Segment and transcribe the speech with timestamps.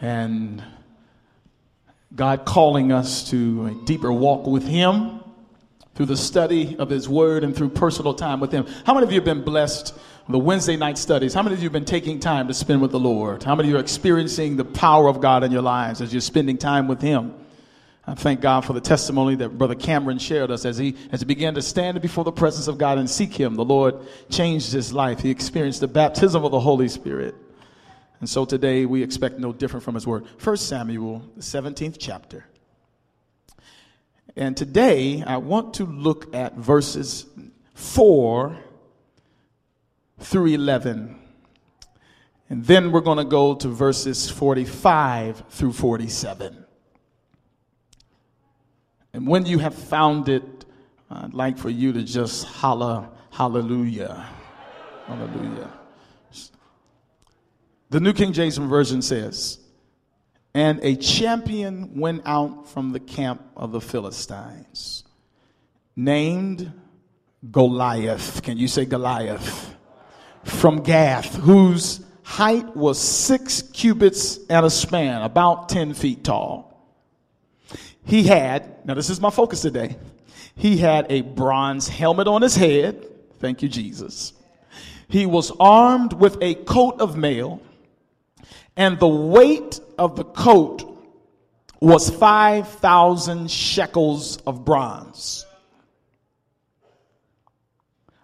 [0.00, 0.62] and
[2.14, 5.20] God calling us to a deeper walk with Him
[5.94, 8.66] through the study of His Word and through personal time with Him.
[8.84, 9.94] How many of you have been blessed?
[10.28, 11.34] The Wednesday night studies.
[11.34, 13.42] How many of you have been taking time to spend with the Lord?
[13.42, 16.20] How many of you are experiencing the power of God in your lives as you're
[16.20, 17.34] spending time with Him?
[18.06, 21.26] I thank God for the testimony that Brother Cameron shared us as he, as he
[21.26, 23.54] began to stand before the presence of God and seek Him.
[23.54, 23.96] The Lord
[24.30, 25.20] changed his life.
[25.20, 27.34] He experienced the baptism of the Holy Spirit.
[28.20, 30.26] And so today we expect no different from His Word.
[30.42, 32.44] 1 Samuel, the 17th chapter.
[34.36, 37.26] And today I want to look at verses
[37.74, 38.56] 4
[40.18, 41.16] through 11.
[42.50, 46.66] And then we're going to go to verses 45 through 47.
[49.12, 50.44] And when you have found it,
[51.10, 54.28] I'd like for you to just holler, hallelujah.
[55.06, 55.79] Hallelujah.
[57.90, 59.58] The New King James Version says,
[60.54, 65.02] And a champion went out from the camp of the Philistines,
[65.96, 66.72] named
[67.50, 68.42] Goliath.
[68.44, 69.74] Can you say Goliath?
[70.44, 76.70] From Gath, whose height was six cubits and a span, about 10 feet tall.
[78.04, 79.96] He had, now this is my focus today,
[80.54, 83.04] he had a bronze helmet on his head.
[83.40, 84.32] Thank you, Jesus.
[85.08, 87.60] He was armed with a coat of mail,
[88.80, 90.86] and the weight of the coat
[91.80, 95.44] was 5,000 shekels of bronze,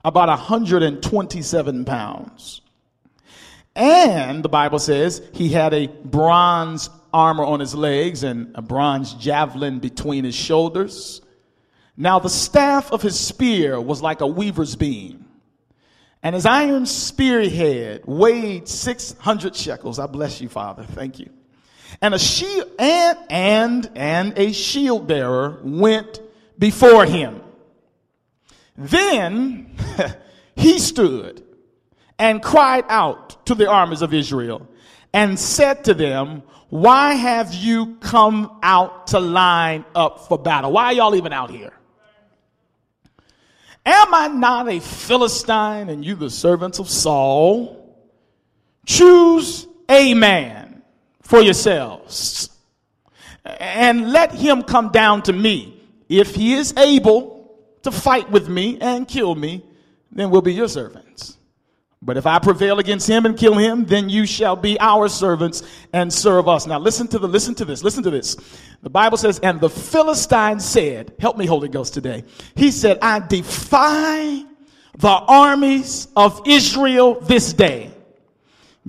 [0.02, 2.62] about 127 pounds.
[3.74, 9.12] And the Bible says he had a bronze armor on his legs and a bronze
[9.12, 11.20] javelin between his shoulders.
[11.98, 15.25] Now the staff of his spear was like a weaver's beam.
[16.26, 20.00] And his iron spearhead weighed 600 shekels.
[20.00, 20.82] I bless you, Father.
[20.82, 21.30] Thank you.
[22.02, 26.20] And a shield and, and, and a shield bearer went
[26.58, 27.42] before him.
[28.76, 29.76] Then
[30.56, 31.44] he stood
[32.18, 34.66] and cried out to the armies of Israel
[35.12, 40.72] and said to them, why have you come out to line up for battle?
[40.72, 41.72] Why are y'all even out here?
[43.86, 47.96] Am I not a Philistine and you the servants of Saul?
[48.84, 50.82] Choose a man
[51.22, 52.50] for yourselves
[53.44, 55.80] and let him come down to me.
[56.08, 59.64] If he is able to fight with me and kill me,
[60.10, 61.05] then we'll be your servants.
[62.02, 65.62] But if I prevail against him and kill him, then you shall be our servants
[65.92, 66.66] and serve us.
[66.66, 67.82] Now listen to the listen to this.
[67.82, 68.36] Listen to this.
[68.82, 72.24] The Bible says, and the Philistine said, help me Holy Ghost today.
[72.54, 74.44] He said, I defy
[74.98, 77.90] the armies of Israel this day.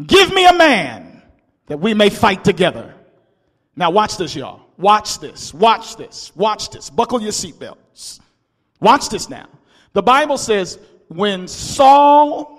[0.05, 1.23] Give me a man
[1.67, 2.93] that we may fight together.
[3.75, 4.61] Now watch this, y'all.
[4.77, 5.53] Watch this.
[5.53, 6.35] Watch this.
[6.35, 6.89] Watch this.
[6.89, 8.19] Buckle your seatbelts.
[8.79, 9.47] Watch this now.
[9.93, 12.56] The Bible says, when Saul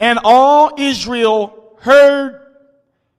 [0.00, 2.40] and all Israel heard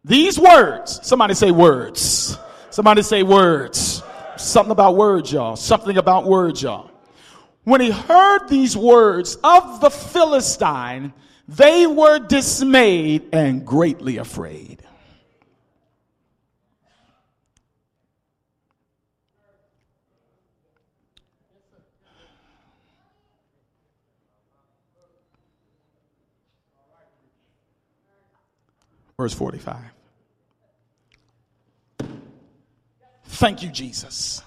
[0.03, 0.99] these words.
[1.03, 2.37] Somebody say words.
[2.69, 4.03] Somebody say words.
[4.37, 5.55] Something about words, y'all.
[5.55, 6.91] Something about words, y'all.
[7.63, 11.13] When he heard these words of the Philistine,
[11.47, 14.84] they were dismayed and greatly afraid.
[29.17, 29.77] Verse 45.
[33.25, 34.41] Thank you, Jesus.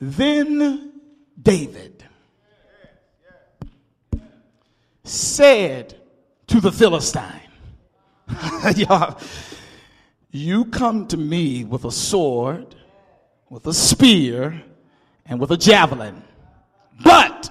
[0.00, 0.92] Then
[1.40, 2.04] David
[5.04, 5.98] said
[6.48, 7.40] to the Philistine,
[10.30, 12.74] You come to me with a sword,
[13.48, 14.62] with a spear,
[15.24, 16.22] and with a javelin.
[17.02, 17.50] But,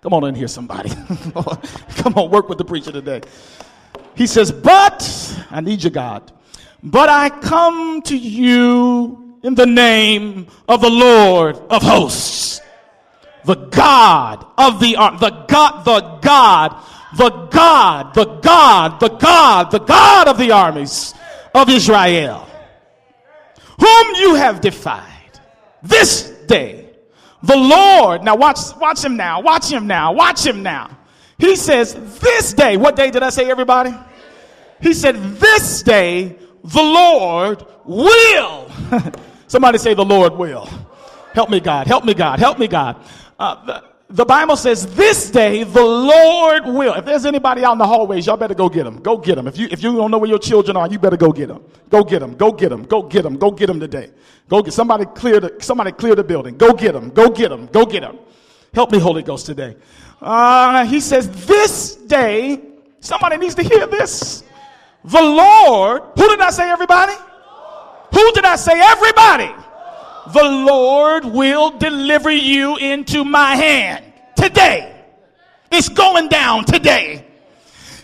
[0.00, 0.90] come on in here, somebody.
[1.96, 3.20] come on, work with the preacher today.
[4.16, 6.32] He says, But, I need you, God,
[6.82, 12.60] but I come to you in the name of the Lord of hosts,
[13.44, 16.82] the God of the, uh, the God, the God,
[17.16, 21.14] the God, the God, the God, the God of the armies
[21.54, 22.48] of Israel,
[23.78, 25.40] whom you have defied
[25.82, 26.90] this day.
[27.42, 30.96] The Lord, now watch, watch him now, watch him now, watch him now.
[31.38, 33.94] He says, This day, what day did I say, everybody?
[34.80, 38.70] He said, This day the Lord will.
[39.46, 40.68] Somebody say, The Lord will.
[41.34, 41.86] Help me, God.
[41.86, 42.38] Help me, God.
[42.38, 42.96] Help me, God.
[43.38, 46.94] Uh, the Bible says, this day the Lord will.
[46.94, 49.00] If there's anybody out in the hallways, y'all better go get them.
[49.02, 49.48] Go get them.
[49.48, 51.64] If you, if you don't know where your children are, you better go get them.
[51.90, 52.36] Go get them.
[52.36, 52.84] Go get them.
[52.84, 53.36] Go get them.
[53.36, 54.10] Go get them today.
[54.48, 56.56] Go get somebody clear the, somebody clear the building.
[56.56, 57.10] Go get them.
[57.10, 57.66] Go get them.
[57.66, 58.18] Go get them.
[58.72, 59.76] Help me, Holy Ghost, today.
[60.20, 62.60] Uh, he says, this day,
[63.00, 64.42] somebody needs to hear this.
[65.04, 67.14] The Lord, who did I say everybody?
[68.12, 69.52] Who did I say everybody?
[70.32, 74.04] the Lord will deliver you into my hand
[74.36, 74.92] today.
[75.70, 77.24] It's going down today.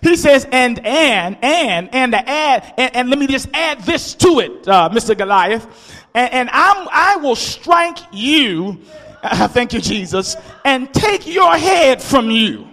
[0.03, 4.15] He says, and, and, and, and to add, and, and let me just add this
[4.17, 5.17] to it, uh, Mr.
[5.17, 5.65] Goliath.
[6.13, 8.81] And, and I will strike you,
[9.23, 12.69] uh, thank you, Jesus, and take your head from you.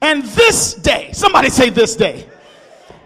[0.00, 2.28] And this day, somebody say this day,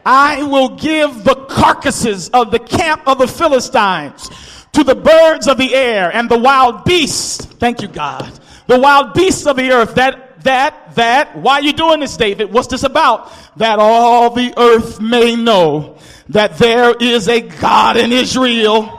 [0.04, 4.30] I will give the carcasses of the camp of the Philistines
[4.72, 7.44] to the birds of the air and the wild beasts.
[7.44, 8.32] Thank you, God.
[8.66, 11.36] The wild beasts of the earth that, that, that.
[11.36, 12.52] Why are you doing this, David?
[12.52, 13.32] What's this about?
[13.56, 18.97] That all the earth may know that there is a God in Israel.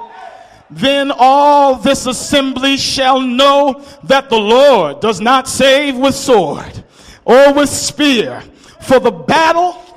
[0.71, 6.83] Then all this assembly shall know that the Lord does not save with sword
[7.25, 8.43] or with spear.
[8.81, 9.89] For the battle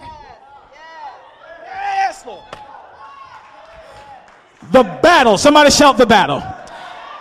[4.72, 5.36] The battle.
[5.36, 6.42] Somebody shout the battle.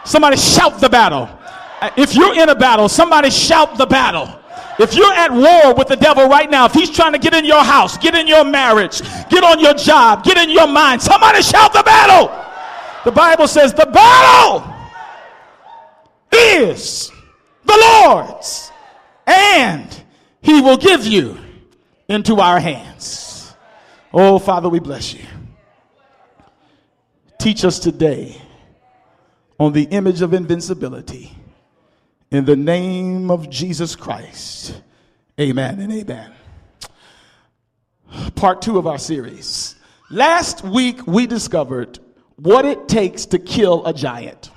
[0.05, 1.29] Somebody shout the battle.
[1.97, 4.39] If you're in a battle, somebody shout the battle.
[4.79, 7.43] If you're at war with the devil right now, if he's trying to get in
[7.43, 11.41] your house, get in your marriage, get on your job, get in your mind, somebody
[11.41, 12.40] shout the battle.
[13.03, 14.73] The Bible says the battle
[16.31, 17.11] is
[17.65, 18.71] the Lord's
[19.25, 20.03] and
[20.41, 21.37] he will give you
[22.07, 23.53] into our hands.
[24.13, 25.23] Oh, Father, we bless you.
[27.39, 28.39] Teach us today
[29.59, 31.35] on the image of invincibility.
[32.29, 34.79] In the name of Jesus Christ.
[35.39, 36.33] Amen and amen.
[38.35, 39.75] Part two of our series.
[40.09, 41.99] Last week we discovered
[42.41, 44.49] what it takes to kill a giant.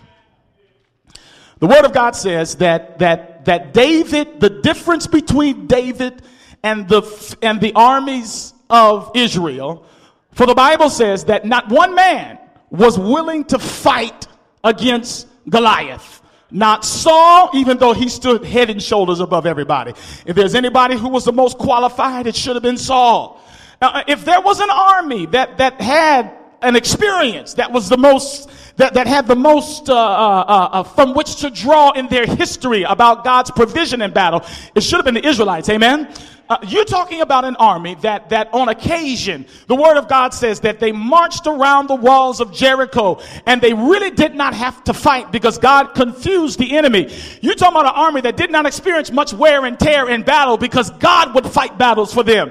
[1.61, 6.23] The word of God says that, that, that David, the difference between David
[6.63, 9.87] and the, and the armies of Israel,
[10.33, 12.39] for the Bible says that not one man
[12.71, 14.27] was willing to fight
[14.65, 16.23] against Goliath.
[16.51, 19.93] Not Saul, even though he stood head and shoulders above everybody.
[20.25, 23.41] If there's anybody who was the most qualified, it should have been Saul.
[23.83, 26.33] Now, if there was an army that, that had
[26.65, 30.83] an experience that was the most that, that had the most uh, uh, uh, uh,
[30.83, 34.43] from which to draw in their history about God's provision in battle,
[34.75, 35.69] it should have been the Israelites.
[35.69, 36.13] Amen.
[36.46, 40.61] Uh, you're talking about an army that, that on occasion, the word of God says
[40.61, 44.93] that they marched around the walls of Jericho and they really did not have to
[44.93, 47.11] fight because God confused the enemy.
[47.41, 50.58] You're talking about an army that did not experience much wear and tear in battle
[50.58, 52.50] because God would fight battles for them.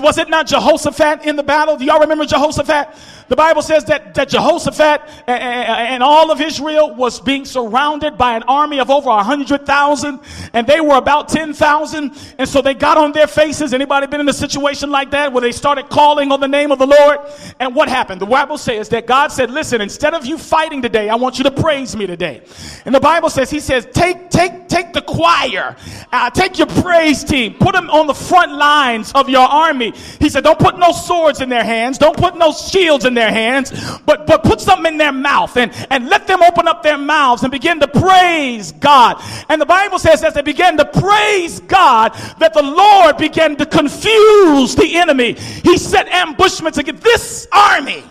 [0.00, 1.76] Was it not Jehoshaphat in the battle?
[1.76, 2.96] Do y'all remember Jehoshaphat?
[3.28, 8.36] The Bible says that, that Jehoshaphat and, and all of Israel was being surrounded by
[8.36, 10.20] an army of over a hundred thousand
[10.52, 12.12] and they were about 10,000.
[12.38, 13.74] And so they got on their faces.
[13.74, 16.78] Anybody been in a situation like that where they started calling on the name of
[16.78, 17.18] the Lord?
[17.60, 18.20] And what happened?
[18.20, 21.44] The Bible says that God said, listen, instead of you fighting today, I want you
[21.44, 22.42] to praise me today.
[22.84, 25.76] And the Bible says, he says, take, take, take the choir,
[26.12, 29.92] uh, take your praise team, put them on the front lines of your army.
[30.20, 31.98] He said, don't put no swords in their hands.
[31.98, 33.72] Don't put no shields in their hands,
[34.06, 37.42] but, but put something in their mouth and, and let them open up their mouths
[37.42, 39.20] and begin to praise God.
[39.48, 43.64] And the Bible says as they began to praise God, that the Lord began to
[43.64, 45.32] confuse the enemy.
[45.62, 48.04] He set ambushments against this army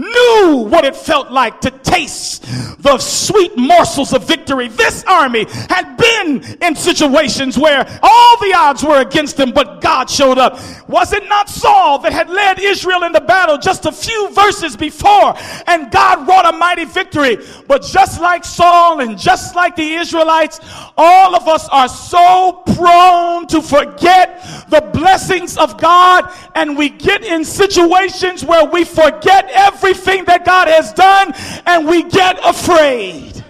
[0.00, 2.44] knew what it felt like to taste
[2.82, 4.68] the sweet morsels of victory.
[4.68, 10.08] This army had been in situations where all the odds were against them, but God
[10.08, 10.58] showed up.
[10.88, 14.76] Was it not Saul that had led Israel in the battle just a few verses
[14.76, 15.34] before
[15.66, 17.38] and God wrought a mighty victory?
[17.66, 20.60] But just like Saul and just like the Israelites,
[20.96, 27.24] all of us are so prone to forget the blessings of God and we get
[27.24, 31.32] in situations where we forget every everything that God has done
[31.66, 33.44] and we get afraid.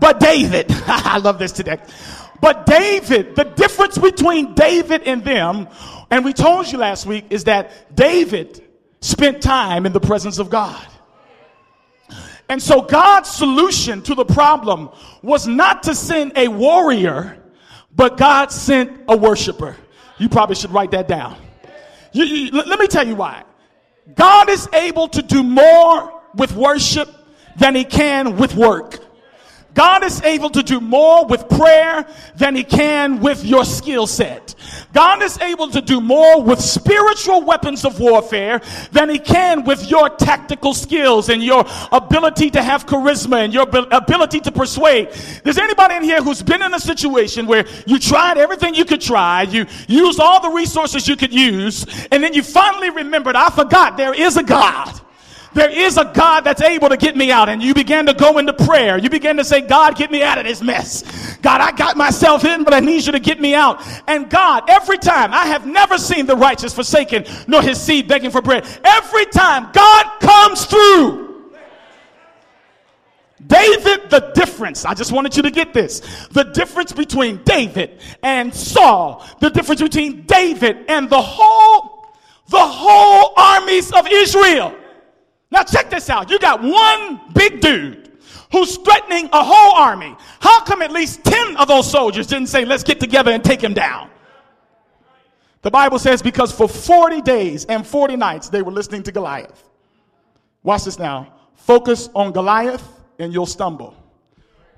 [0.00, 1.78] But David, I love this today.
[2.40, 5.68] But David, the difference between David and them,
[6.10, 8.64] and we told you last week, is that David
[9.00, 10.86] spent time in the presence of God.
[12.48, 14.88] And so God's solution to the problem
[15.20, 17.42] was not to send a warrior,
[17.94, 19.76] but God sent a worshiper.
[20.18, 21.36] You probably should write that down.
[22.12, 23.44] You, you, let me tell you why.
[24.14, 27.08] God is able to do more with worship
[27.56, 28.98] than he can with work.
[29.74, 34.54] God is able to do more with prayer than he can with your skill set.
[34.92, 39.90] God is able to do more with spiritual weapons of warfare than he can with
[39.90, 45.10] your tactical skills and your ability to have charisma and your ability to persuade.
[45.44, 49.00] There's anybody in here who's been in a situation where you tried everything you could
[49.00, 53.50] try, you used all the resources you could use, and then you finally remembered, I
[53.50, 55.00] forgot there is a God.
[55.54, 57.48] There is a God that's able to get me out.
[57.48, 58.98] And you began to go into prayer.
[58.98, 61.36] You began to say, God, get me out of this mess.
[61.38, 63.82] God, I got myself in, but I need you to get me out.
[64.06, 68.30] And God, every time, I have never seen the righteous forsaken, nor his seed begging
[68.30, 68.66] for bread.
[68.84, 71.28] Every time, God comes through.
[73.46, 76.00] David, the difference, I just wanted you to get this.
[76.32, 82.08] The difference between David and Saul, the difference between David and the whole,
[82.48, 84.74] the whole armies of Israel.
[85.50, 86.30] Now check this out.
[86.30, 88.12] You got one big dude
[88.52, 90.16] who's threatening a whole army.
[90.40, 93.62] How come at least 10 of those soldiers didn't say, let's get together and take
[93.62, 94.10] him down?
[95.62, 99.64] The Bible says because for 40 days and 40 nights they were listening to Goliath.
[100.62, 101.32] Watch this now.
[101.54, 102.86] Focus on Goliath
[103.18, 103.96] and you'll stumble.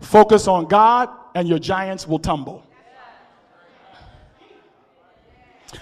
[0.00, 2.64] Focus on God and your giants will tumble.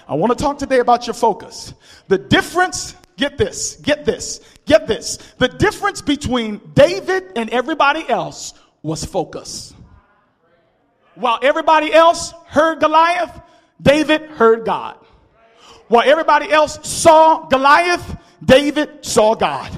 [0.07, 1.73] I want to talk today about your focus.
[2.07, 5.17] The difference Get this, get this, get this.
[5.39, 9.73] The difference between David and everybody else was focus.
[11.15, 13.41] While everybody else heard Goliath,
[13.81, 14.95] David heard God.
[15.89, 19.69] While everybody else saw Goliath, David saw God.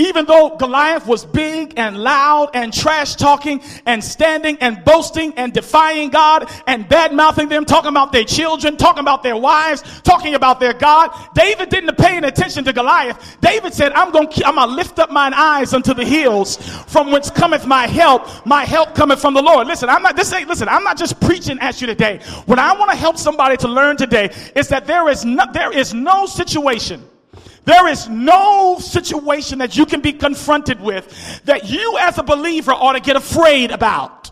[0.00, 5.52] Even though Goliath was big and loud and trash talking and standing and boasting and
[5.52, 10.34] defying God and bad mouthing them, talking about their children, talking about their wives, talking
[10.34, 13.36] about their God, David didn't pay any attention to Goliath.
[13.42, 17.10] David said, I'm going to, I'm to lift up mine eyes unto the hills from
[17.10, 18.46] whence cometh my help.
[18.46, 19.66] My help cometh from the Lord.
[19.66, 22.20] Listen, I'm not, this ain't, listen, I'm not just preaching at you today.
[22.46, 25.76] What I want to help somebody to learn today is that there is no, there
[25.76, 27.06] is no situation
[27.64, 32.72] there is no situation that you can be confronted with that you as a believer
[32.72, 34.30] ought to get afraid about.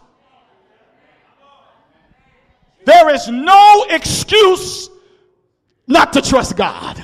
[2.84, 4.88] There is no excuse
[5.86, 7.02] not to trust God.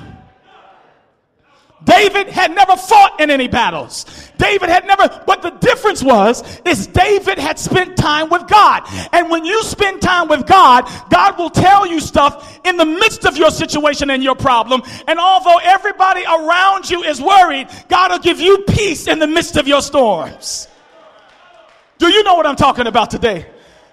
[1.85, 4.07] David had never fought in any battles.
[4.39, 8.85] David had never, but the difference was, is David had spent time with God.
[9.13, 13.27] And when you spend time with God, God will tell you stuff in the midst
[13.27, 14.83] of your situation and your problem.
[15.07, 19.57] And although everybody around you is worried, God will give you peace in the midst
[19.57, 20.69] of your storms.
[21.99, 23.47] Do you know what I'm talking about today?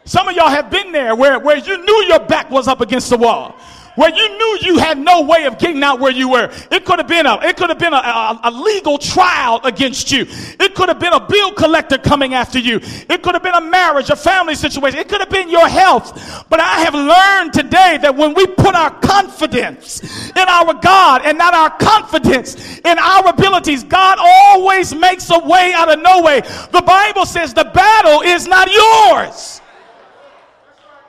[0.05, 3.09] Some of y'all have been there where, where you knew your back was up against
[3.09, 3.55] the wall
[3.95, 6.49] where you knew you had no way of getting out where you were.
[6.71, 10.11] It could have been a, it could have been a, a, a, legal trial against
[10.11, 10.25] you.
[10.59, 12.79] It could have been a bill collector coming after you.
[12.81, 14.99] It could have been a marriage, a family situation.
[14.99, 16.45] It could have been your health.
[16.49, 21.37] But I have learned today that when we put our confidence in our God and
[21.37, 26.41] not our confidence in our abilities, God always makes a way out of no way.
[26.71, 29.60] The Bible says the battle is not yours.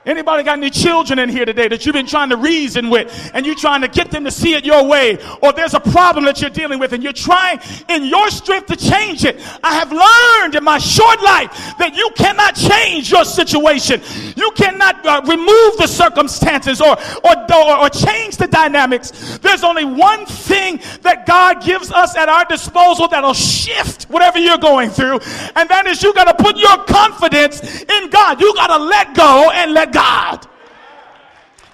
[0.05, 3.45] Anybody got any children in here today that you've been trying to reason with and
[3.45, 5.17] you're trying to get them to see it your way?
[5.41, 8.75] Or there's a problem that you're dealing with and you're trying in your strength to
[8.75, 9.39] change it.
[9.63, 14.01] I have learned in my short life that you cannot change your situation.
[14.35, 19.37] You cannot uh, remove the circumstances or, or, or, or change the dynamics.
[19.37, 24.57] There's only one thing that God gives us at our disposal that'll shift whatever you're
[24.57, 25.21] going through.
[25.55, 28.41] And that is you got to put your confidence in God.
[28.41, 30.45] You got to let go and let God.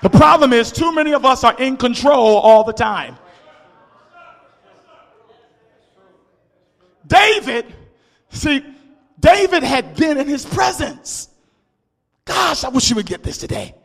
[0.02, 3.18] The problem is, too many of us are in control all the time.
[7.08, 7.66] David,
[8.30, 8.64] see,
[9.20, 11.30] David had been in his presence.
[12.26, 13.76] Gosh, I wish you would get this today.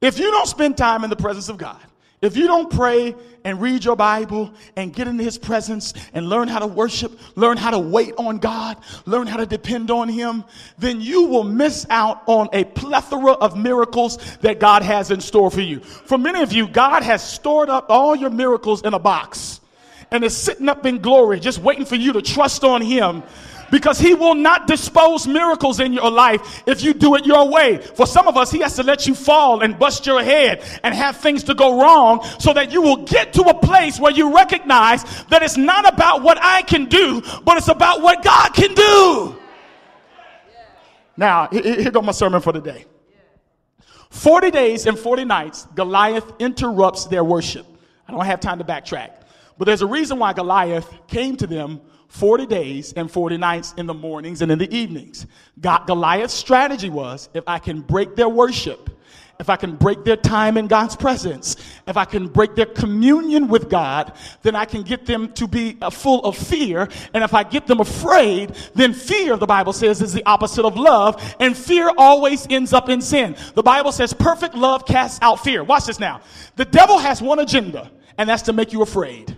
[0.00, 1.80] If you don't spend time in the presence of God,
[2.22, 6.46] if you don't pray and read your Bible and get into His presence and learn
[6.46, 10.44] how to worship, learn how to wait on God, learn how to depend on Him,
[10.78, 15.50] then you will miss out on a plethora of miracles that God has in store
[15.50, 15.80] for you.
[15.80, 19.60] For many of you, God has stored up all your miracles in a box
[20.12, 23.24] and is sitting up in glory, just waiting for you to trust on Him
[23.72, 27.78] because he will not dispose miracles in your life if you do it your way.
[27.78, 30.94] For some of us, he has to let you fall and bust your head and
[30.94, 34.36] have things to go wrong so that you will get to a place where you
[34.36, 38.74] recognize that it's not about what I can do, but it's about what God can
[38.74, 39.38] do.
[41.16, 42.84] Now, here goes my sermon for the day.
[44.10, 47.66] 40 days and 40 nights, Goliath interrupts their worship.
[48.06, 49.12] I don't have time to backtrack.
[49.56, 51.80] But there's a reason why Goliath came to them
[52.12, 55.26] 40 days and 40 nights in the mornings and in the evenings.
[55.58, 58.90] God, Goliath's strategy was if I can break their worship,
[59.40, 61.56] if I can break their time in God's presence,
[61.88, 65.78] if I can break their communion with God, then I can get them to be
[65.80, 66.86] uh, full of fear.
[67.14, 70.76] And if I get them afraid, then fear, the Bible says, is the opposite of
[70.76, 71.34] love.
[71.40, 73.36] And fear always ends up in sin.
[73.54, 75.64] The Bible says perfect love casts out fear.
[75.64, 76.20] Watch this now.
[76.56, 79.34] The devil has one agenda, and that's to make you afraid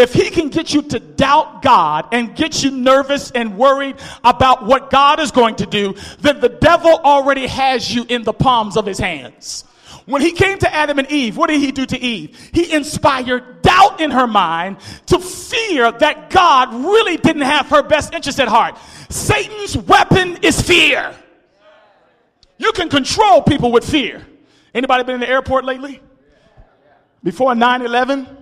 [0.00, 4.66] if he can get you to doubt God and get you nervous and worried about
[4.66, 8.76] what God is going to do, then the devil already has you in the palms
[8.76, 9.64] of his hands.
[10.06, 12.50] When he came to Adam and Eve, what did he do to Eve?
[12.52, 18.12] He inspired doubt in her mind to fear that God really didn't have her best
[18.14, 18.76] interest at heart.
[19.08, 21.14] Satan's weapon is fear.
[22.58, 24.26] You can control people with fear.
[24.74, 26.00] Anybody been in the airport lately?
[27.22, 28.39] Before 9 11?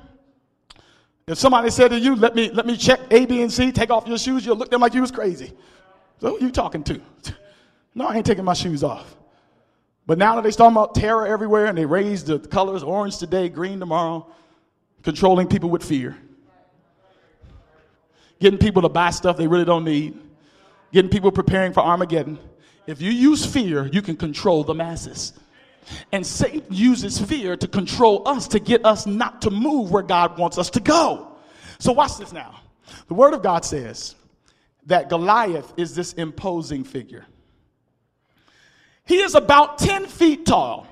[1.28, 3.90] If somebody said to you, let me, let me check A, B, and C, take
[3.90, 5.52] off your shoes, you'll look at them like you was crazy.
[6.20, 7.00] So who you talking to?
[7.94, 9.16] No, I ain't taking my shoes off.
[10.06, 13.48] But now that they talking about terror everywhere and they raise the colors orange today,
[13.48, 14.24] green tomorrow,
[15.02, 16.16] controlling people with fear,
[18.38, 20.16] getting people to buy stuff they really don't need,
[20.92, 22.38] getting people preparing for Armageddon.
[22.86, 25.32] If you use fear, you can control the masses.
[26.12, 30.38] And Satan uses fear to control us, to get us not to move where God
[30.38, 31.28] wants us to go.
[31.78, 32.60] So, watch this now.
[33.08, 34.14] The Word of God says
[34.86, 37.26] that Goliath is this imposing figure.
[39.04, 40.86] He is about 10 feet tall.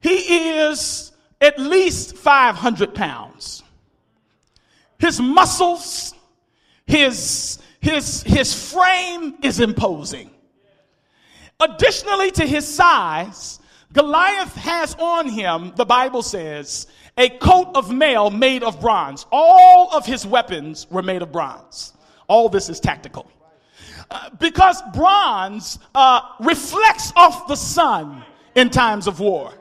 [0.00, 3.62] He is at least 500 pounds.
[4.98, 6.14] His muscles,
[6.86, 10.29] his, his, his frame is imposing.
[11.60, 13.60] Additionally to his size,
[13.92, 16.86] Goliath has on him, the Bible says,
[17.18, 19.26] a coat of mail made of bronze.
[19.30, 21.92] All of his weapons were made of bronze.
[22.28, 23.30] All this is tactical.
[24.10, 28.24] Uh, because bronze uh, reflects off the sun
[28.54, 29.52] in times of war.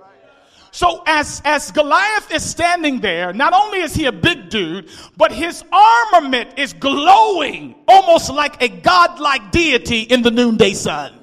[0.71, 5.31] So as, as Goliath is standing there, not only is he a big dude, but
[5.31, 11.18] his armament is glowing almost like a godlike deity in the noonday sun.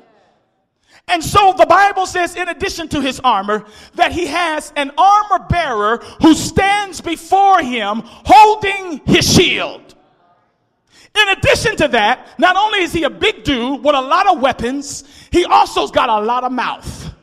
[1.09, 3.65] And so the Bible says, in addition to his armor,
[3.95, 9.95] that he has an armor bearer who stands before him holding his shield.
[11.15, 14.41] In addition to that, not only is he a big dude with a lot of
[14.41, 17.15] weapons, he also's got a lot of mouth.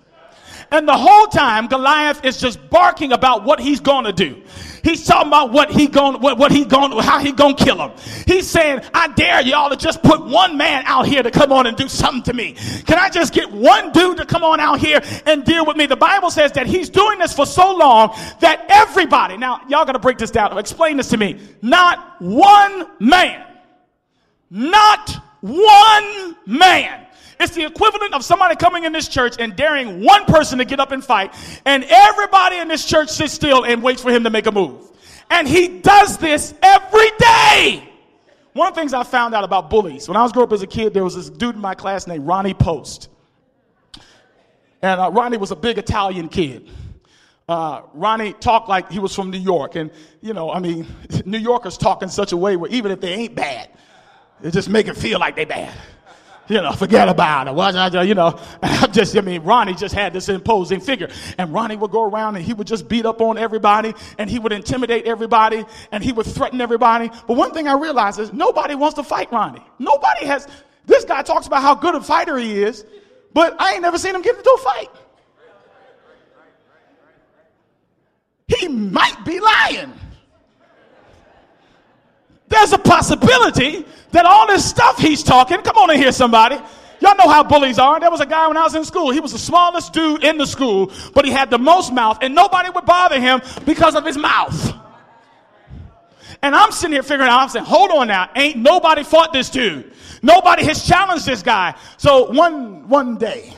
[0.71, 4.41] And the whole time, Goliath is just barking about what he's going to do.
[4.83, 7.77] He's talking about what he going, what, what he going, how he going to kill
[7.77, 7.91] him.
[8.27, 11.67] He's saying, I dare y'all to just put one man out here to come on
[11.67, 12.53] and do something to me.
[12.85, 15.85] Can I just get one dude to come on out here and deal with me?
[15.85, 19.93] The Bible says that he's doing this for so long that everybody, now y'all got
[19.93, 20.57] to break this down.
[20.57, 21.39] Explain this to me.
[21.61, 23.45] Not one man,
[24.49, 27.07] not one man
[27.43, 30.79] it's the equivalent of somebody coming in this church and daring one person to get
[30.79, 31.33] up and fight,
[31.65, 34.89] and everybody in this church sits still and waits for him to make a move.
[35.29, 37.89] And he does this every day.
[38.53, 40.61] One of the things I found out about bullies, when I was growing up as
[40.61, 43.09] a kid, there was this dude in my class named Ronnie Post.
[44.81, 46.69] And uh, Ronnie was a big Italian kid.
[47.49, 49.75] Uh, Ronnie talked like he was from New York.
[49.75, 50.85] And, you know, I mean,
[51.25, 53.69] New Yorkers talk in such a way where even if they ain't bad,
[54.43, 55.73] it just make it feel like they bad
[56.47, 58.07] you know, forget about it.
[58.07, 61.09] You know, I just, I mean, Ronnie just had this imposing figure.
[61.37, 64.39] And Ronnie would go around and he would just beat up on everybody and he
[64.39, 67.09] would intimidate everybody and he would threaten everybody.
[67.27, 69.63] But one thing I realized is nobody wants to fight Ronnie.
[69.79, 70.47] Nobody has,
[70.85, 72.85] this guy talks about how good a fighter he is,
[73.33, 74.89] but I ain't never seen him get into a fight.
[78.47, 79.93] He might be lying
[82.53, 86.55] there's a possibility that all this stuff he's talking, come on in here, somebody.
[87.01, 87.99] Y'all know how bullies are.
[87.99, 89.11] There was a guy when I was in school.
[89.11, 92.33] He was the smallest dude in the school, but he had the most mouth, and
[92.33, 94.73] nobody would bother him because of his mouth.
[96.41, 99.49] And I'm sitting here figuring out, I'm saying, hold on now, ain't nobody fought this
[99.49, 99.91] dude.
[100.21, 101.75] Nobody has challenged this guy.
[101.97, 103.53] So one one day,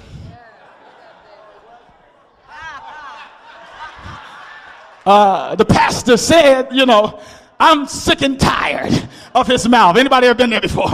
[5.06, 7.20] uh, the pastor said, you know,
[7.60, 9.98] I'm sick and tired of his mouth.
[9.98, 10.88] Anybody ever been there before?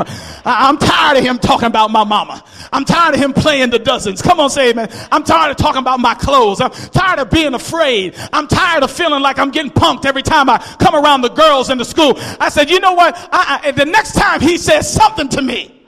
[0.46, 2.44] I'm tired of him talking about my mama.
[2.72, 4.22] I'm tired of him playing the dozens.
[4.22, 4.90] Come on, say amen.
[5.12, 6.62] I'm tired of talking about my clothes.
[6.62, 8.16] I'm tired of being afraid.
[8.32, 11.70] I'm tired of feeling like I'm getting punked every time I come around the girls
[11.70, 12.14] in the school.
[12.40, 13.16] I said, you know what?
[13.32, 15.84] I, I, the next time he says something to me,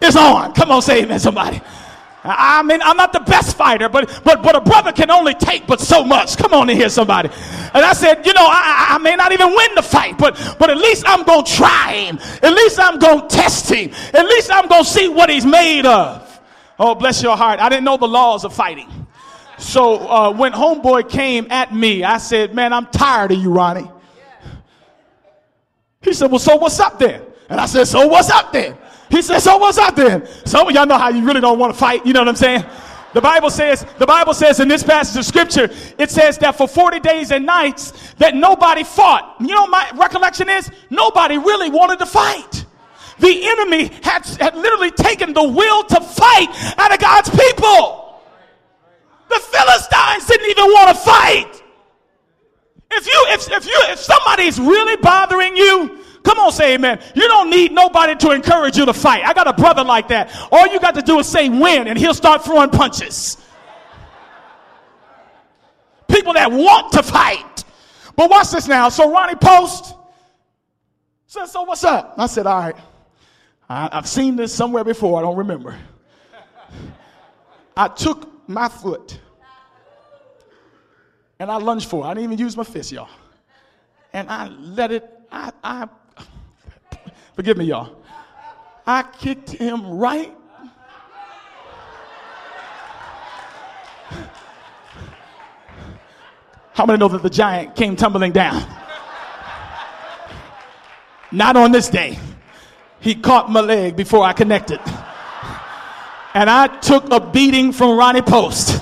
[0.00, 0.52] it's on.
[0.54, 1.60] Come on, say amen, somebody.
[2.24, 5.66] I mean, I'm not the best fighter, but but but a brother can only take
[5.66, 6.36] but so much.
[6.36, 7.28] Come on in here, somebody.
[7.74, 10.70] And I said, you know, I, I may not even win the fight, but but
[10.70, 12.18] at least I'm gonna try him.
[12.42, 13.90] At least I'm gonna test him.
[14.14, 16.40] At least I'm gonna see what he's made of.
[16.78, 17.58] Oh, bless your heart.
[17.58, 18.88] I didn't know the laws of fighting.
[19.58, 23.90] So uh, when homeboy came at me, I said, man, I'm tired of you, Ronnie.
[26.02, 27.22] He said, well, so what's up then?
[27.48, 28.76] And I said, so what's up then?
[29.10, 30.26] He said, so what's up then?
[30.46, 32.06] Some of y'all know how you really don't want to fight.
[32.06, 32.64] You know what I'm saying?
[33.12, 36.66] The Bible says, the Bible says in this passage of scripture, it says that for
[36.66, 39.36] 40 days and nights that nobody fought.
[39.38, 42.64] You know, my recollection is nobody really wanted to fight.
[43.18, 48.20] The enemy had, had literally taken the will to fight out of God's people.
[49.28, 51.62] The Philistines didn't even want to fight.
[52.90, 57.00] If you, if, if you, if somebody's really bothering you, Come on, say amen.
[57.14, 59.24] You don't need nobody to encourage you to fight.
[59.24, 60.34] I got a brother like that.
[60.52, 63.36] All you got to do is say win, and he'll start throwing punches.
[66.08, 67.64] People that want to fight.
[68.14, 68.88] But watch this now.
[68.88, 69.94] So Ronnie Post
[71.26, 72.14] said, So what's up?
[72.18, 72.76] I said, All right.
[73.68, 75.18] I, I've seen this somewhere before.
[75.18, 75.76] I don't remember.
[77.76, 79.18] I took my foot
[81.38, 82.08] and I lunged for it.
[82.08, 83.08] I didn't even use my fist, y'all.
[84.12, 85.88] And I let it, I, I
[87.42, 87.90] Forgive me, y'all.
[88.86, 90.32] I kicked him right.
[96.72, 98.64] How many know that the giant came tumbling down?
[101.32, 102.16] Not on this day.
[103.00, 104.78] He caught my leg before I connected.
[106.34, 108.80] And I took a beating from Ronnie Post.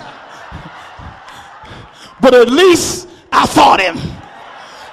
[2.20, 3.96] But at least I fought him.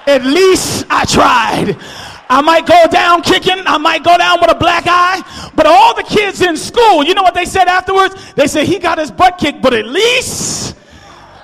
[0.07, 2.06] At least I tried.
[2.29, 3.63] I might go down kicking.
[3.65, 5.21] I might go down with a black eye.
[5.55, 8.33] But all the kids in school, you know what they said afterwards?
[8.33, 10.75] They said he got his butt kicked, but at least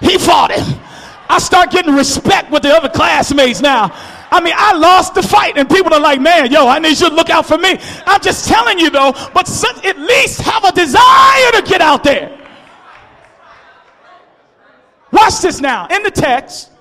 [0.01, 0.79] he fought him.
[1.29, 3.91] I start getting respect with the other classmates now.
[4.29, 7.09] I mean, I lost the fight, and people are like, man, yo, I need you
[7.09, 7.77] to look out for me.
[8.05, 9.47] I'm just telling you, though, but
[9.85, 12.39] at least have a desire to get out there.
[15.11, 15.87] Watch this now.
[15.87, 16.71] In the text,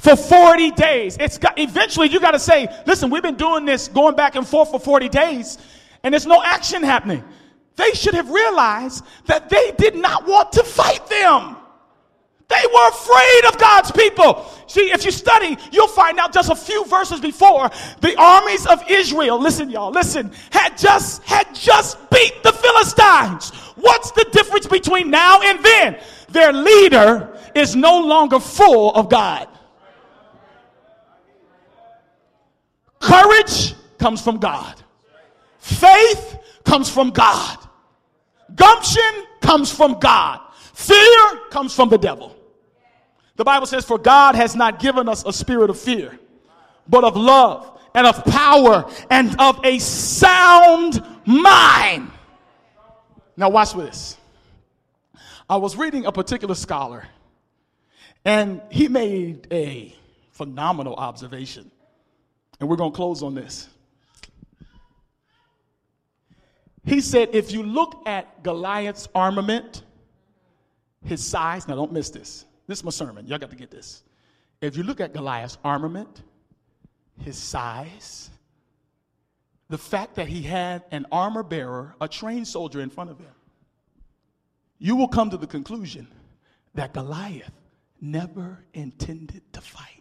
[0.00, 1.16] for 40 days.
[1.20, 4.46] It's got, eventually you got to say, listen, we've been doing this going back and
[4.46, 5.58] forth for 40 days
[6.02, 7.22] and there's no action happening.
[7.76, 11.56] They should have realized that they did not want to fight them.
[12.48, 14.44] They were afraid of God's people.
[14.66, 18.82] See, if you study, you'll find out just a few verses before the armies of
[18.90, 23.50] Israel, listen y'all, listen, had just had just beat the Philistines.
[23.76, 26.00] What's the difference between now and then?
[26.28, 29.46] Their leader is no longer full of God.
[33.00, 34.82] Courage comes from God.
[35.58, 37.58] Faith comes from God.
[38.54, 40.40] Gumption comes from God.
[40.54, 42.36] Fear comes from the devil.
[43.36, 46.18] The Bible says, For God has not given us a spirit of fear,
[46.88, 52.10] but of love and of power and of a sound mind.
[53.36, 54.16] Now, watch this.
[55.48, 57.06] I was reading a particular scholar,
[58.24, 59.94] and he made a
[60.32, 61.70] phenomenal observation.
[62.60, 63.68] And we're going to close on this.
[66.84, 69.82] He said, if you look at Goliath's armament,
[71.04, 72.44] his size, now don't miss this.
[72.66, 73.26] This is my sermon.
[73.26, 74.02] Y'all got to get this.
[74.60, 76.22] If you look at Goliath's armament,
[77.22, 78.30] his size,
[79.68, 83.32] the fact that he had an armor bearer, a trained soldier in front of him,
[84.78, 86.08] you will come to the conclusion
[86.74, 87.52] that Goliath
[88.00, 89.99] never intended to fight.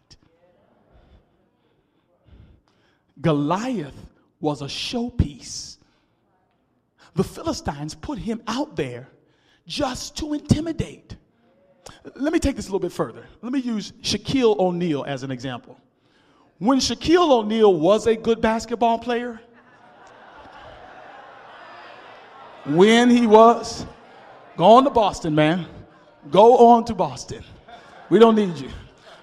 [3.21, 3.95] Goliath
[4.39, 5.77] was a showpiece.
[7.15, 9.09] The Philistines put him out there
[9.67, 11.15] just to intimidate.
[12.15, 13.25] Let me take this a little bit further.
[13.41, 15.77] Let me use Shaquille O'Neal as an example.
[16.59, 19.41] When Shaquille O'Neal was a good basketball player,
[22.65, 23.85] when he was,
[24.57, 25.65] go on to Boston, man.
[26.29, 27.43] Go on to Boston.
[28.09, 28.69] We don't need you.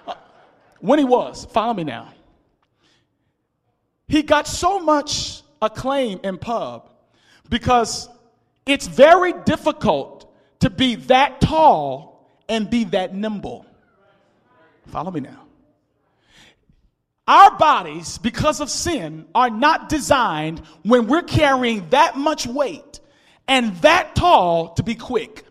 [0.07, 0.15] Uh,
[0.79, 2.11] when he was, follow me now.
[4.07, 6.89] He got so much acclaim in pub
[7.49, 8.09] because
[8.65, 13.65] it's very difficult to be that tall and be that nimble.
[14.87, 15.43] Follow me now.
[17.27, 23.01] Our bodies, because of sin, are not designed when we're carrying that much weight
[23.49, 25.43] and that tall to be quick.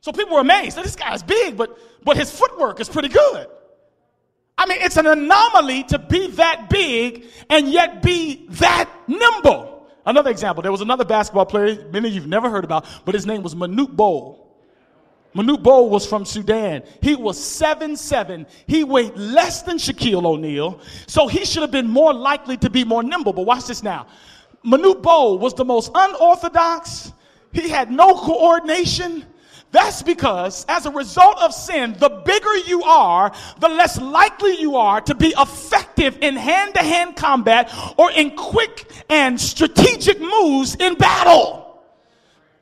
[0.00, 3.46] So people were amazed this guy's big, but, but his footwork is pretty good.
[4.60, 9.88] I mean, it's an anomaly to be that big and yet be that nimble.
[10.04, 13.24] Another example, there was another basketball player, many of you've never heard about, but his
[13.24, 14.54] name was Manute Bol.
[15.34, 16.82] Manute Bol was from Sudan.
[17.00, 18.46] He was seven seven.
[18.66, 22.84] He weighed less than Shaquille O'Neal, so he should have been more likely to be
[22.84, 23.32] more nimble.
[23.32, 24.08] But watch this now.
[24.62, 27.14] Manute Bol was the most unorthodox.
[27.54, 29.24] He had no coordination.
[29.72, 34.76] That's because, as a result of sin, the bigger you are, the less likely you
[34.76, 40.74] are to be effective in hand to hand combat or in quick and strategic moves
[40.74, 41.60] in battle.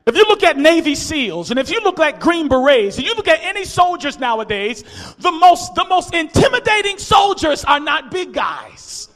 [0.06, 3.14] If you look at Navy SEALs and if you look at Green Berets and you
[3.14, 4.82] look at any soldiers nowadays,
[5.18, 9.08] the most, the most intimidating soldiers are not big guys.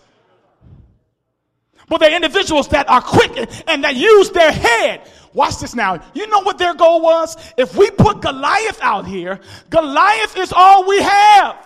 [1.88, 5.02] But they're individuals that are quick and that use their head.
[5.34, 6.02] Watch this now.
[6.14, 7.36] You know what their goal was?
[7.56, 9.40] If we put Goliath out here,
[9.70, 11.56] Goliath is all we have.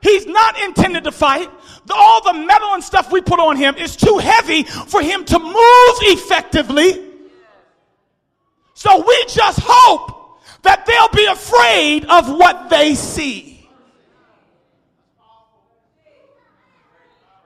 [0.00, 1.50] He's not intended to fight.
[1.90, 5.38] All the metal and stuff we put on him is too heavy for him to
[5.38, 7.06] move effectively.
[8.74, 13.68] So we just hope that they'll be afraid of what they see.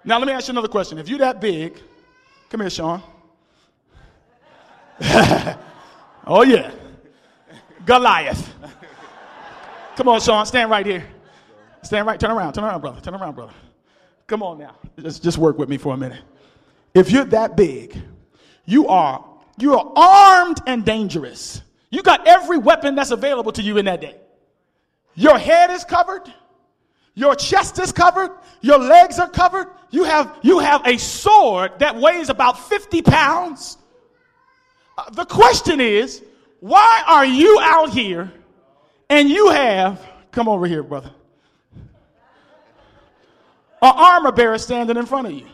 [0.04, 0.98] Now, let me ask you another question.
[0.98, 1.80] If you're that big,
[2.50, 3.02] come here, Sean.
[6.26, 6.70] oh, yeah.
[7.84, 8.54] Goliath.
[9.96, 11.06] Come on, Sean, stand right here.
[11.82, 13.52] Stand right, turn around, turn around, brother, turn around, brother.
[14.26, 14.76] Come on now.
[14.98, 16.22] Just, just work with me for a minute.
[16.94, 18.00] If you're that big,
[18.64, 19.24] you are
[19.58, 21.62] you are armed and dangerous.
[21.90, 24.16] You got every weapon that's available to you in that day.
[25.14, 26.22] Your head is covered.
[27.14, 28.32] Your chest is covered.
[28.60, 29.68] Your legs are covered.
[29.90, 33.78] You have, you have a sword that weighs about 50 pounds.
[34.96, 36.22] Uh, the question is,
[36.60, 38.32] why are you out here
[39.08, 41.10] and you have, come over here, brother,
[43.82, 45.46] an armor bearer standing in front of you?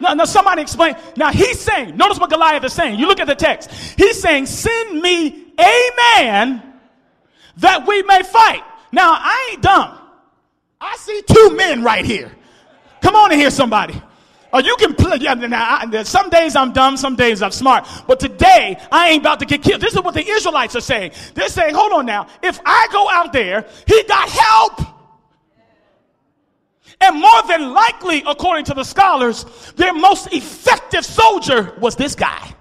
[0.00, 0.96] Now, now somebody explain.
[1.16, 2.98] Now he's saying, notice what Goliath is saying.
[2.98, 3.70] You look at the text.
[3.96, 6.62] He's saying, send me a man
[7.58, 8.62] that we may fight.
[8.92, 9.98] Now I ain't dumb.
[10.80, 12.30] I see two men right here.
[13.00, 14.00] Come on in here, somebody.
[14.56, 15.18] Or you can play.
[15.20, 17.86] Yeah, now, I, some days I'm dumb, some days I'm smart.
[18.06, 19.82] But today, I ain't about to get killed.
[19.82, 21.12] This is what the Israelites are saying.
[21.34, 22.28] They're saying, hold on now.
[22.42, 24.80] If I go out there, he got help.
[27.02, 29.44] And more than likely, according to the scholars,
[29.76, 32.54] their most effective soldier was this guy.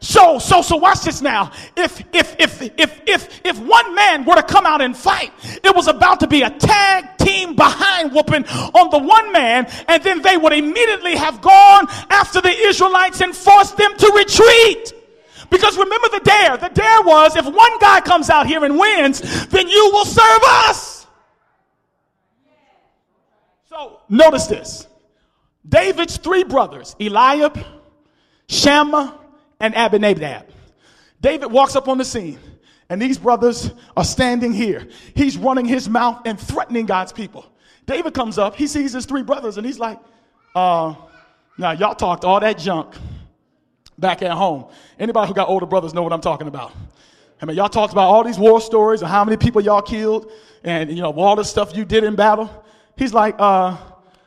[0.00, 1.52] So, so, so watch this now.
[1.76, 5.30] If, if, if, if, if, if one man were to come out and fight,
[5.62, 10.02] it was about to be a tag team behind whooping on the one man, and
[10.02, 14.94] then they would immediately have gone after the Israelites and forced them to retreat.
[15.50, 16.56] Because remember the dare.
[16.56, 20.40] The dare was if one guy comes out here and wins, then you will serve
[20.44, 21.06] us.
[23.68, 24.88] So notice this
[25.68, 27.62] David's three brothers, Eliab,
[28.48, 29.19] Shammah,
[29.60, 30.46] and Abinadab.
[31.20, 32.40] David walks up on the scene,
[32.88, 34.88] and these brothers are standing here.
[35.14, 37.44] He's running his mouth and threatening God's people.
[37.86, 39.98] David comes up, he sees his three brothers, and he's like,
[40.54, 40.94] uh,
[41.58, 42.94] now y'all talked all that junk
[43.98, 44.66] back at home.
[44.98, 46.72] Anybody who got older brothers know what I'm talking about.
[47.42, 50.30] I mean, y'all talked about all these war stories and how many people y'all killed
[50.62, 52.64] and, you know, all the stuff you did in battle.
[52.96, 53.76] He's like, uh,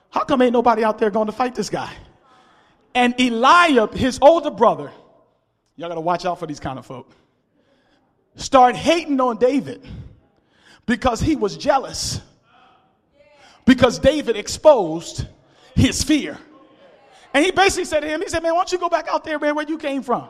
[0.09, 1.91] how come ain't nobody out there going to fight this guy?
[2.95, 4.91] And Eliab, his older brother,
[5.75, 7.11] y'all got to watch out for these kind of folk,
[8.35, 9.85] start hating on David
[10.85, 12.21] because he was jealous.
[13.65, 15.25] Because David exposed
[15.73, 16.37] his fear.
[17.33, 19.23] And he basically said to him, he said, man, why don't you go back out
[19.23, 20.27] there, man, where you came from?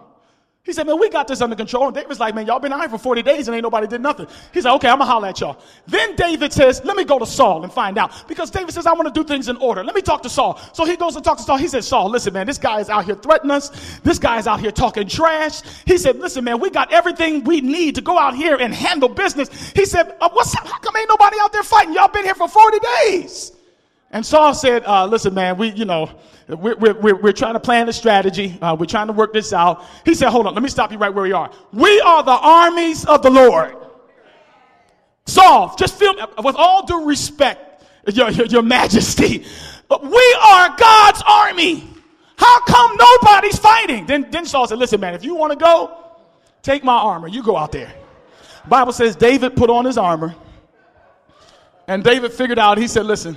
[0.65, 1.87] He said, man, we got this under control.
[1.87, 3.99] And David's like, man, y'all been out here for 40 days and ain't nobody did
[3.99, 4.27] nothing.
[4.53, 5.59] He's like, okay, I'm gonna holler at y'all.
[5.87, 8.29] Then David says, let me go to Saul and find out.
[8.29, 9.83] Because David says, I want to do things in order.
[9.83, 10.57] Let me talk to Saul.
[10.71, 11.57] So he goes and talks to Saul.
[11.57, 13.99] He says, Saul, listen, man, this guy is out here threatening us.
[13.99, 15.63] This guy is out here talking trash.
[15.85, 19.09] He said, listen, man, we got everything we need to go out here and handle
[19.09, 19.49] business.
[19.73, 20.65] He said, uh, what's up?
[20.65, 21.93] How come ain't nobody out there fighting?
[21.93, 23.51] Y'all been here for 40 days.
[24.13, 26.09] And Saul said, uh, listen, man, we, you know,
[26.47, 28.55] we're, we're, we're trying to plan a strategy.
[28.61, 29.83] Uh, we're trying to work this out.
[30.05, 31.49] He said, hold on, let me stop you right where we are.
[31.71, 33.75] We are the armies of the Lord.
[35.25, 39.45] Saul, just feel, with all due respect, your, your, your majesty,
[39.89, 41.89] we are God's army.
[42.35, 44.05] How come nobody's fighting?
[44.05, 45.97] Then, then Saul said, listen, man, if you want to go,
[46.61, 47.27] take my armor.
[47.27, 47.91] You go out there.
[48.67, 50.35] Bible says David put on his armor.
[51.87, 53.35] And David figured out, he said, listen,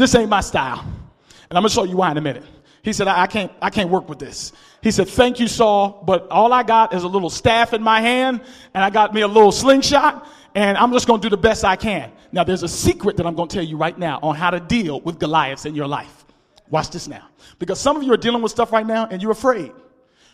[0.00, 0.80] this ain't my style.
[0.80, 2.44] And I'm gonna show you why in a minute.
[2.82, 4.52] He said, I, I, can't, I can't work with this.
[4.82, 8.00] He said, thank you, Saul, but all I got is a little staff in my
[8.00, 8.40] hand,
[8.72, 11.76] and I got me a little slingshot, and I'm just gonna do the best I
[11.76, 12.10] can.
[12.32, 15.00] Now, there's a secret that I'm gonna tell you right now on how to deal
[15.02, 16.24] with Goliaths in your life.
[16.70, 17.28] Watch this now.
[17.58, 19.72] Because some of you are dealing with stuff right now and you're afraid.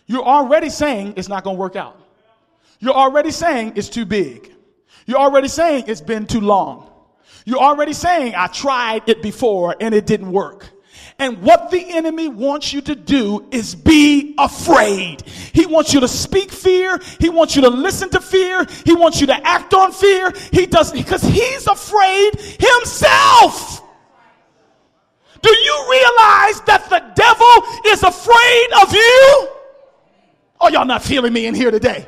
[0.05, 1.99] You're already saying it's not going to work out.
[2.79, 4.53] You're already saying it's too big.
[5.07, 6.89] You're already saying it's been too long.
[7.47, 10.69] You're already saying I tried it before and it didn't work.
[11.17, 15.21] And what the enemy wants you to do is be afraid.
[15.53, 16.99] He wants you to speak fear.
[17.21, 18.67] He wants you to listen to fear.
[18.83, 20.33] He wants you to act on fear.
[20.51, 23.81] He does because he's afraid himself.
[25.41, 29.47] Do you realize that the devil is afraid of you?
[30.59, 32.07] Oh, y'all not feeling me in here today.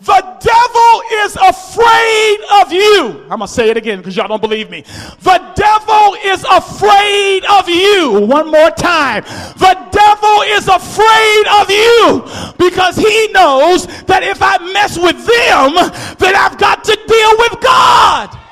[0.00, 3.22] The devil is afraid of you.
[3.30, 4.82] I'm going to say it again because y'all don't believe me.
[5.22, 8.26] The devil is afraid of you.
[8.26, 9.22] One more time.
[9.56, 12.22] The devil is afraid of you
[12.58, 15.74] because he knows that if I mess with them,
[16.18, 18.43] then I've got to deal with God.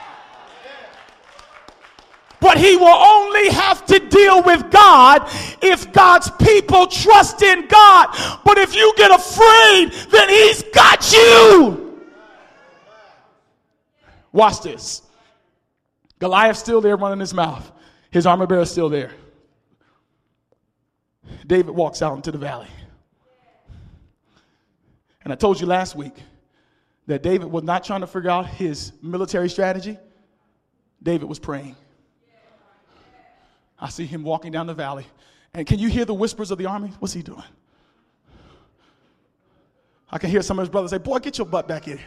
[2.42, 5.22] But he will only have to deal with God
[5.62, 8.08] if God's people trust in God.
[8.44, 12.02] But if you get afraid, then he's got you.
[14.32, 15.02] Watch this.
[16.18, 17.70] Goliath's still there running his mouth.
[18.10, 19.12] His armor bearer is still there.
[21.46, 22.68] David walks out into the valley.
[25.22, 26.14] And I told you last week
[27.06, 29.96] that David was not trying to figure out his military strategy.
[31.00, 31.76] David was praying.
[33.82, 35.04] I see him walking down the valley.
[35.52, 36.92] And can you hear the whispers of the army?
[37.00, 37.42] What's he doing?
[40.08, 41.98] I can hear some of his brothers say, Boy, get your butt back here.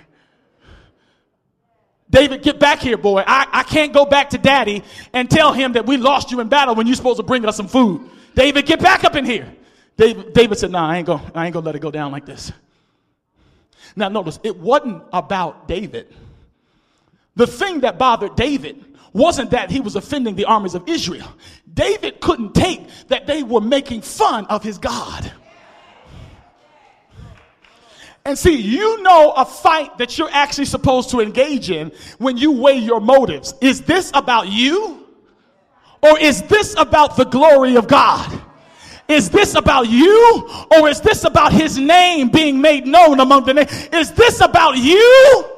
[2.09, 3.23] David, get back here, boy.
[3.25, 6.47] I, I can't go back to daddy and tell him that we lost you in
[6.47, 8.09] battle when you're supposed to bring us some food.
[8.35, 9.51] David, get back up in here.
[9.97, 12.25] David, David said, Nah, I ain't, go, I ain't gonna let it go down like
[12.25, 12.53] this.
[13.97, 16.13] Now, notice, it wasn't about David.
[17.35, 21.31] The thing that bothered David wasn't that he was offending the armies of Israel.
[21.73, 25.31] David couldn't take that they were making fun of his God.
[28.25, 32.51] And see, you know a fight that you're actually supposed to engage in when you
[32.51, 33.53] weigh your motives.
[33.61, 35.07] Is this about you?
[36.03, 38.41] Or is this about the glory of God?
[39.07, 40.67] Is this about you?
[40.75, 43.87] Or is this about his name being made known among the nations?
[43.93, 45.54] Is this about you?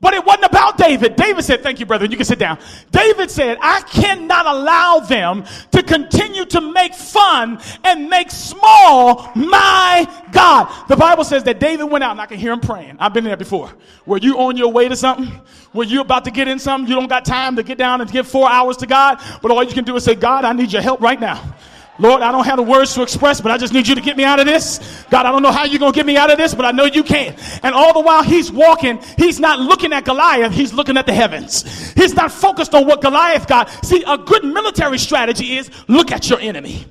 [0.00, 1.16] But it wasn't about David.
[1.16, 2.06] David said, Thank you, brother.
[2.06, 2.58] You can sit down.
[2.92, 10.08] David said, I cannot allow them to continue to make fun and make small my
[10.30, 10.72] God.
[10.88, 12.96] The Bible says that David went out and I can hear him praying.
[13.00, 13.72] I've been there before.
[14.06, 15.40] Were you on your way to something?
[15.72, 16.88] Were you about to get in something?
[16.88, 19.64] You don't got time to get down and give four hours to God, but all
[19.64, 21.56] you can do is say, God, I need your help right now.
[21.98, 24.16] Lord, I don't have the words to express, but I just need you to get
[24.16, 24.78] me out of this.
[25.10, 26.70] God, I don't know how you're going to get me out of this, but I
[26.70, 27.34] know you can.
[27.62, 31.12] And all the while he's walking, he's not looking at Goliath, he's looking at the
[31.12, 31.92] heavens.
[31.92, 33.68] He's not focused on what Goliath got.
[33.84, 36.86] See, a good military strategy is look at your enemy,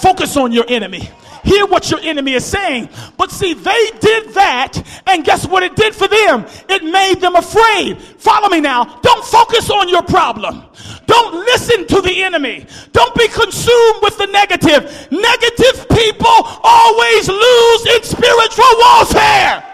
[0.00, 1.08] focus on your enemy.
[1.44, 2.90] Hear what your enemy is saying.
[3.16, 6.44] But see, they did that, and guess what it did for them?
[6.68, 7.98] It made them afraid.
[8.18, 8.84] Follow me now.
[9.00, 10.64] Don't focus on your problem.
[11.08, 12.66] Don't listen to the enemy.
[12.92, 15.08] Don't be consumed with the negative.
[15.10, 19.64] Negative people always lose in spiritual warfare.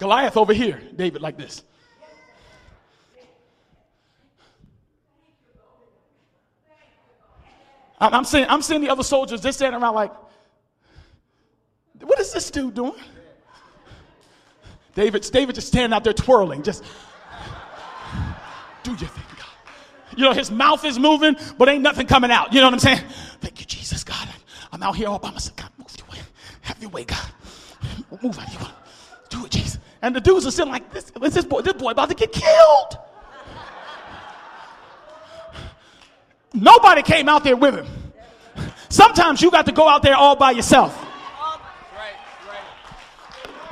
[0.00, 1.62] Goliath over here, David like this.
[8.00, 10.10] I'm seeing, I'm seeing the other soldiers, they're standing around like,
[12.02, 12.94] what is this dude doing?
[14.94, 16.84] David, David just standing out there twirling, just
[18.82, 19.46] do your thing, God.
[20.16, 22.52] You know, his mouth is moving, but ain't nothing coming out.
[22.52, 23.02] You know what I'm saying?
[23.40, 24.28] Thank you, Jesus, God.
[24.72, 25.56] I'm out here all by myself.
[25.56, 26.18] God, move your way.
[26.62, 27.26] Have your way, God.
[28.22, 28.60] Move out here.
[29.28, 29.78] Do it, Jesus.
[30.02, 32.98] And the dudes are sitting like, this, this boy, this boy about to get killed.
[36.52, 37.86] Nobody came out there with him.
[38.88, 41.06] Sometimes you got to go out there all by yourself.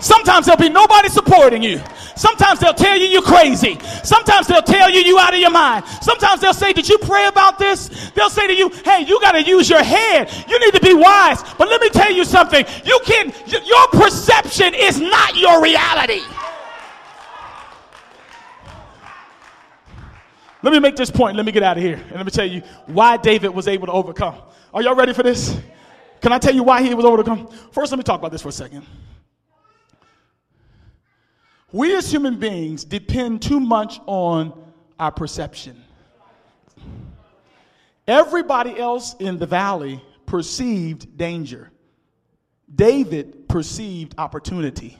[0.00, 1.80] Sometimes there'll be nobody supporting you.
[2.16, 3.78] Sometimes they'll tell you you're crazy.
[4.04, 5.84] Sometimes they'll tell you you out of your mind.
[6.02, 8.11] Sometimes they'll say, did you pray about this?
[8.14, 10.30] They'll say to you, hey, you got to use your head.
[10.48, 11.42] You need to be wise.
[11.56, 12.64] But let me tell you something.
[12.84, 16.22] You can, your perception is not your reality.
[20.62, 21.36] Let me make this point.
[21.36, 21.94] Let me get out of here.
[21.94, 24.34] And let me tell you why David was able to overcome.
[24.74, 25.57] Are y'all ready for this?
[26.20, 27.46] Can I tell you why he was able to overcome?
[27.70, 28.84] First, let me talk about this for a second.
[31.70, 34.58] We as human beings depend too much on
[34.98, 35.82] our perception.
[38.06, 41.70] Everybody else in the valley perceived danger.
[42.74, 44.96] David perceived opportunity.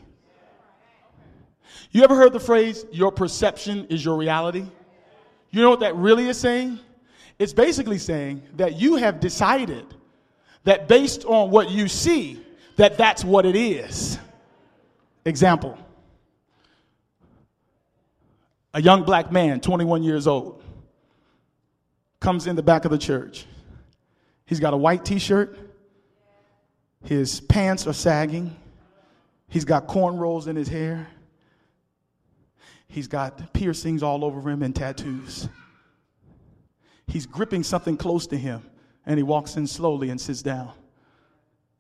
[1.91, 4.67] You ever heard the phrase, your perception is your reality?
[5.51, 6.79] You know what that really is saying?
[7.39, 9.87] It's basically saying that you have decided
[10.65, 12.45] that based on what you see,
[12.77, 14.19] that that's what it is.
[15.25, 15.79] Example
[18.75, 20.63] a young black man, 21 years old,
[22.21, 23.47] comes in the back of the church.
[24.45, 25.57] He's got a white t shirt,
[27.05, 28.57] his pants are sagging,
[29.49, 31.07] he's got cornrows in his hair,
[32.89, 35.49] he's got piercings all over him and tattoos.
[37.07, 38.63] He's gripping something close to him,
[39.07, 40.73] and he walks in slowly and sits down.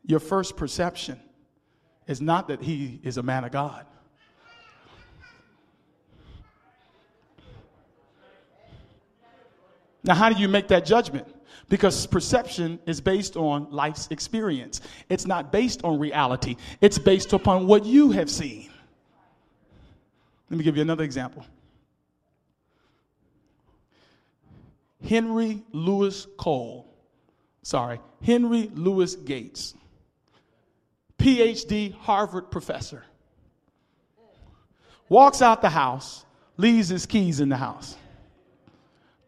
[0.04, 1.20] Your first perception
[2.06, 3.84] is not that he is a man of God.
[10.08, 11.28] Now, how do you make that judgment?
[11.68, 14.80] Because perception is based on life's experience.
[15.10, 18.70] It's not based on reality, it's based upon what you have seen.
[20.48, 21.44] Let me give you another example.
[25.06, 26.90] Henry Louis Cole,
[27.62, 29.74] sorry, Henry Louis Gates,
[31.18, 33.04] PhD Harvard professor,
[35.10, 36.24] walks out the house,
[36.56, 37.94] leaves his keys in the house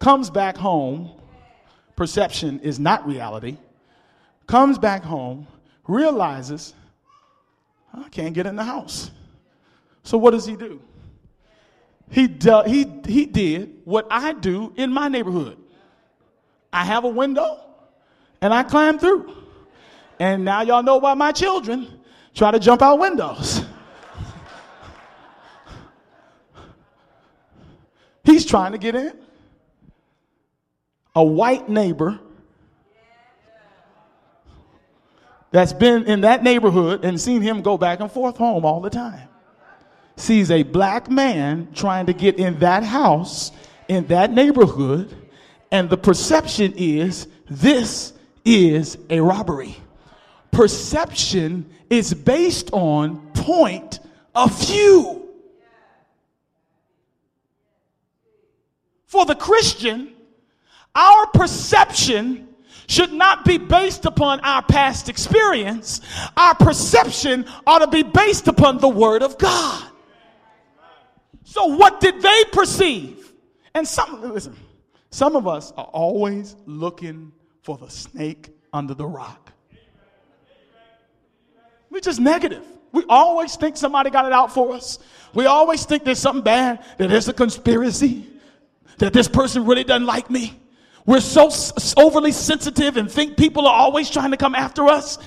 [0.00, 1.10] comes back home,
[1.94, 3.58] perception is not reality,
[4.46, 5.46] comes back home,
[5.86, 6.74] realizes,
[7.94, 9.10] I can't get in the house.
[10.02, 10.80] So what does he do?
[12.10, 15.58] He, do, he, he did what I do in my neighborhood.
[16.72, 17.60] I have a window
[18.40, 19.36] and I climb through.
[20.18, 22.00] And now y'all know why my children
[22.34, 23.64] try to jump out windows.
[28.24, 29.19] He's trying to get in
[31.14, 32.18] a white neighbor
[35.50, 38.90] that's been in that neighborhood and seen him go back and forth home all the
[38.90, 39.28] time
[40.16, 43.52] sees a black man trying to get in that house
[43.88, 45.14] in that neighborhood
[45.70, 48.12] and the perception is this
[48.44, 49.76] is a robbery.
[50.50, 54.00] Perception is based on point
[54.34, 55.28] of view.
[59.06, 60.14] For the christian
[60.94, 62.48] our perception
[62.88, 66.00] should not be based upon our past experience.
[66.36, 69.86] Our perception ought to be based upon the Word of God.
[71.44, 73.32] So, what did they perceive?
[73.74, 74.56] And some, listen,
[75.10, 77.32] some of us are always looking
[77.62, 79.52] for the snake under the rock.
[81.90, 82.64] We're just negative.
[82.92, 84.98] We always think somebody got it out for us.
[85.34, 88.26] We always think there's something bad, that there's a conspiracy,
[88.98, 90.58] that this person really doesn't like me.
[91.06, 91.50] We're so
[91.96, 95.18] overly sensitive and think people are always trying to come after us.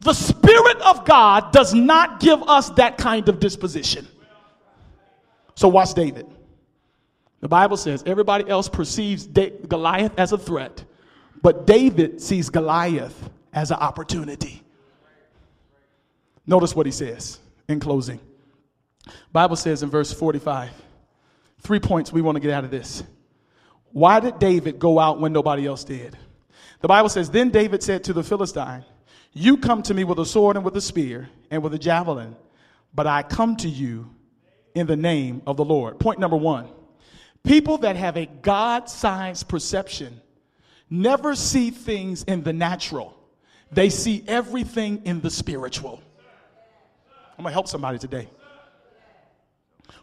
[0.00, 4.06] The Spirit of God does not give us that kind of disposition.
[5.54, 6.26] So, watch David.
[7.40, 10.84] The Bible says everybody else perceives Goliath as a threat,
[11.42, 14.62] but David sees Goliath as an opportunity.
[16.46, 18.20] Notice what he says in closing.
[19.32, 20.70] Bible says in verse 45,
[21.60, 23.02] three points we want to get out of this.
[23.92, 26.16] Why did David go out when nobody else did?
[26.80, 28.84] The Bible says, Then David said to the Philistine,
[29.32, 32.36] You come to me with a sword and with a spear and with a javelin,
[32.94, 34.10] but I come to you
[34.74, 35.98] in the name of the Lord.
[36.00, 36.68] Point number one
[37.44, 40.20] people that have a God sized perception
[40.88, 43.16] never see things in the natural,
[43.70, 46.00] they see everything in the spiritual.
[47.38, 48.28] I'm gonna help somebody today.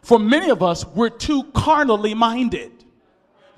[0.02, 2.79] For many of us, we're too carnally minded.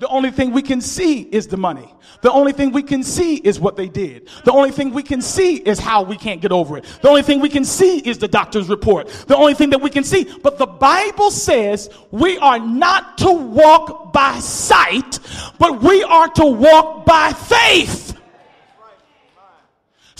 [0.03, 1.87] The only thing we can see is the money.
[2.19, 4.27] The only thing we can see is what they did.
[4.43, 6.83] The only thing we can see is how we can't get over it.
[7.01, 9.07] The only thing we can see is the doctor's report.
[9.27, 10.25] The only thing that we can see.
[10.43, 15.19] But the Bible says we are not to walk by sight,
[15.57, 18.12] but we are to walk by faith.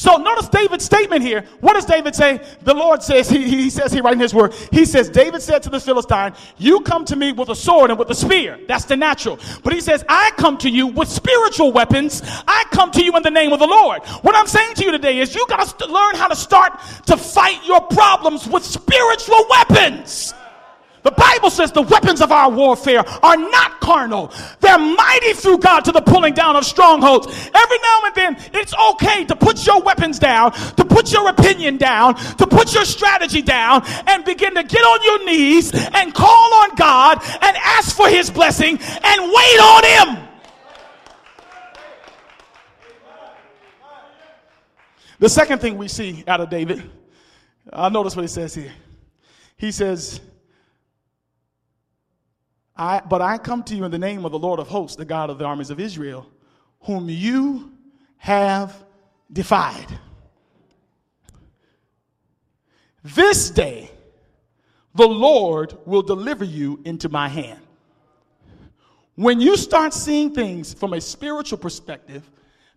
[0.04, 1.46] So notice David's statement here.
[1.62, 2.42] What does David say?
[2.64, 5.64] The Lord says, he, he says here right in his word, he says, David said
[5.64, 8.60] to the Philistine, you come to me with a sword and with a spear.
[8.68, 9.40] That's the natural.
[9.64, 12.22] But he says, I come to you with spiritual weapons.
[12.46, 14.04] I come to you in the name of the Lord.
[14.24, 17.16] What I'm saying to you today is you got to learn how to start to
[17.16, 20.34] fight your problems with spiritual weapons.
[21.04, 24.32] The Bible says the weapons of our warfare are not carnal.
[24.62, 27.28] They're mighty through God to the pulling down of strongholds.
[27.28, 31.78] Every now and then, it's okay to put your weapons down, to put your opinion
[31.78, 36.54] down, to put your strategy down, and begin to get on your knees and call
[36.54, 40.30] on God and ask for His blessing and wait on Him.
[45.20, 46.90] The second thing we see out of David,
[47.72, 48.74] I notice what he says here.
[49.56, 50.20] He says,
[52.76, 55.06] I, but I come to you in the name of the Lord of hosts, the
[55.06, 56.28] God of the armies of Israel,
[56.82, 57.72] whom you
[58.18, 58.84] have
[59.32, 59.88] defied.
[63.04, 63.92] This day
[64.96, 67.60] the Lord will deliver you into my hand.
[69.16, 72.30] When you start seeing things from a spiritual perspective,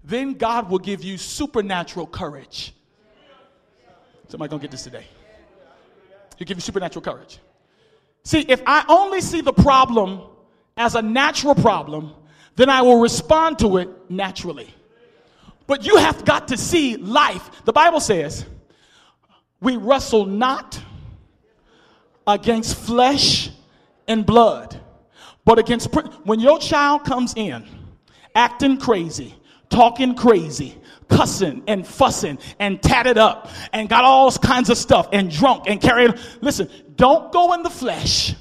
[0.04, 2.74] then God will give you supernatural courage.
[4.28, 5.06] Somebody gonna get this today.
[6.36, 7.38] He'll give you supernatural courage.
[8.26, 10.20] See, if I only see the problem
[10.76, 12.12] as a natural problem,
[12.56, 14.74] then I will respond to it naturally.
[15.68, 17.48] But you have got to see life.
[17.64, 18.44] The Bible says,
[19.60, 20.82] we wrestle not
[22.26, 23.50] against flesh
[24.08, 24.80] and blood,
[25.44, 27.64] but against when your child comes in
[28.34, 29.36] acting crazy,
[29.70, 30.76] talking crazy,
[31.08, 35.80] cussing and fussing and tatted up and got all kinds of stuff and drunk and
[35.80, 36.12] carrying.
[36.40, 38.34] Listen, don't go in the flesh.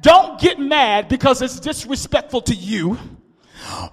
[0.00, 2.98] Don't get mad because it's disrespectful to you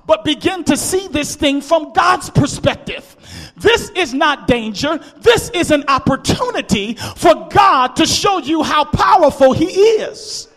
[0.05, 3.15] but begin to see this thing from God's perspective.
[3.55, 4.99] This is not danger.
[5.17, 10.47] This is an opportunity for God to show you how powerful He is.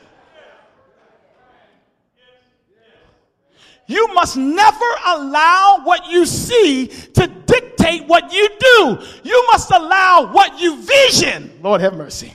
[3.88, 8.98] You must never allow what you see to dictate what you do.
[9.22, 11.60] You must allow what you vision.
[11.62, 12.34] Lord have mercy.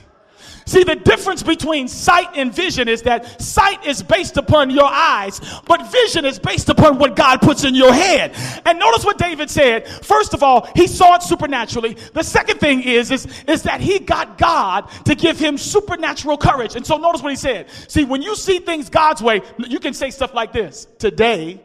[0.66, 5.40] See, the difference between sight and vision is that sight is based upon your eyes,
[5.66, 8.32] but vision is based upon what God puts in your head.
[8.64, 9.88] And notice what David said.
[9.88, 11.96] First of all, he saw it supernaturally.
[12.12, 16.76] The second thing is, is, is that he got God to give him supernatural courage.
[16.76, 17.68] And so notice what he said.
[17.88, 20.86] See, when you see things God's way, you can say stuff like this.
[20.98, 21.60] Today,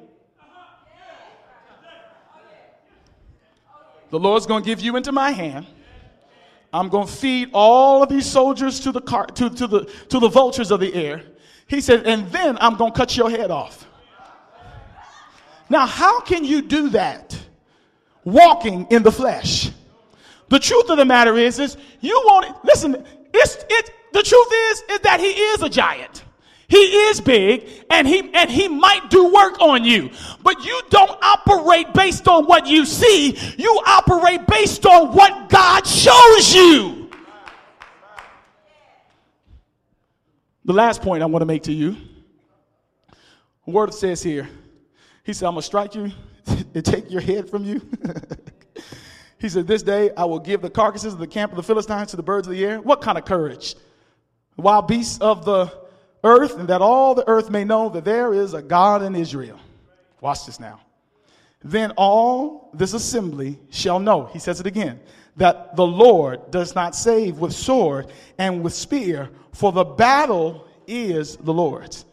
[4.10, 5.68] the Lord's going to give you into my hand
[6.74, 10.20] I'm going to feed all of these soldiers to the, car, to, to, the, to
[10.20, 11.24] the vultures of the air.
[11.68, 13.86] He said, and then I'm going to cut your head off.
[15.70, 17.38] Now, how can you do that
[18.24, 19.72] walking in the flesh?
[20.50, 24.84] The truth of the matter is, is you won't, listen, it's, it, the truth is,
[24.92, 26.24] is that he is a giant.
[26.70, 30.10] He is big and he and he might do work on you.
[30.44, 33.38] But you don't operate based on what you see.
[33.58, 37.10] You operate based on what God shows you.
[40.66, 41.96] The last point I want to make to you.
[43.66, 44.50] Word says here.
[45.24, 46.12] He said, I'm gonna strike you
[46.74, 47.82] and take your head from you.
[49.40, 52.12] he said, This day I will give the carcasses of the camp of the Philistines
[52.12, 52.82] to the birds of the air.
[52.82, 53.76] What kind of courage?
[54.58, 55.87] Wild beasts of the
[56.24, 59.60] earth, and that all the earth may know that there is a God in Israel.
[60.22, 60.82] Watch this now.
[61.64, 65.00] Then all this assembly shall know, he says it again,
[65.38, 68.08] that the Lord does not save with sword
[68.38, 72.06] and with spear, for the battle is the Lord's.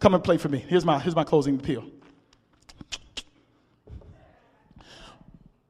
[0.00, 0.58] Come and play for me.
[0.58, 1.84] Here's my, here's my closing appeal.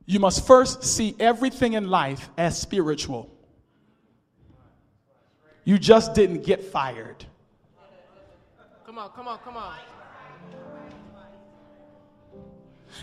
[0.06, 3.30] You must first see everything in life as spiritual.
[5.64, 7.24] You just didn't get fired.
[8.90, 9.76] Come on, come on, come on.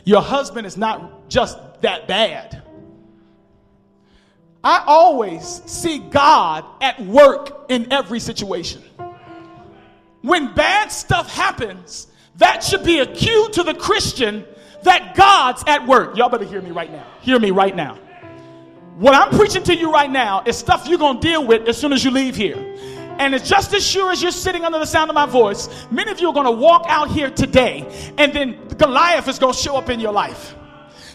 [0.03, 2.61] Your husband is not just that bad.
[4.65, 8.83] I always see God at work in every situation.
[10.23, 14.43] When bad stuff happens, that should be a cue to the Christian
[14.83, 16.17] that God's at work.
[16.17, 17.07] Y'all better hear me right now.
[17.21, 17.97] Hear me right now.
[18.97, 21.77] What I'm preaching to you right now is stuff you're going to deal with as
[21.77, 22.57] soon as you leave here.
[23.20, 26.11] And it's just as sure as you're sitting under the sound of my voice, many
[26.11, 29.59] of you are going to walk out here today, and then Goliath is going to
[29.59, 30.55] show up in your life.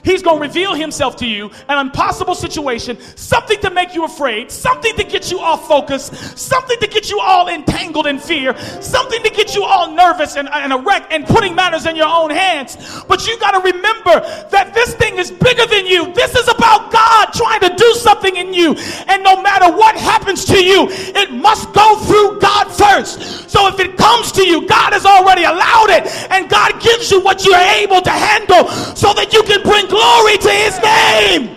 [0.04, 4.50] He's going to reveal himself to you, an impossible situation, something to make you afraid,
[4.50, 9.22] something to get you off focus, something to get you all entangled in fear, something
[9.22, 12.30] to get you all nervous and, and a wreck and putting matters in your own
[12.30, 12.76] hands.
[13.06, 16.12] But you got to remember that this thing is bigger than you.
[16.14, 18.74] This is about God trying to do something in you.
[19.06, 23.50] And no matter what happens to you, it must go through God first.
[23.50, 27.20] So if it comes to you, God has already allowed it, and God gives you
[27.20, 31.54] what you're able to handle so that you can bring glory to his name.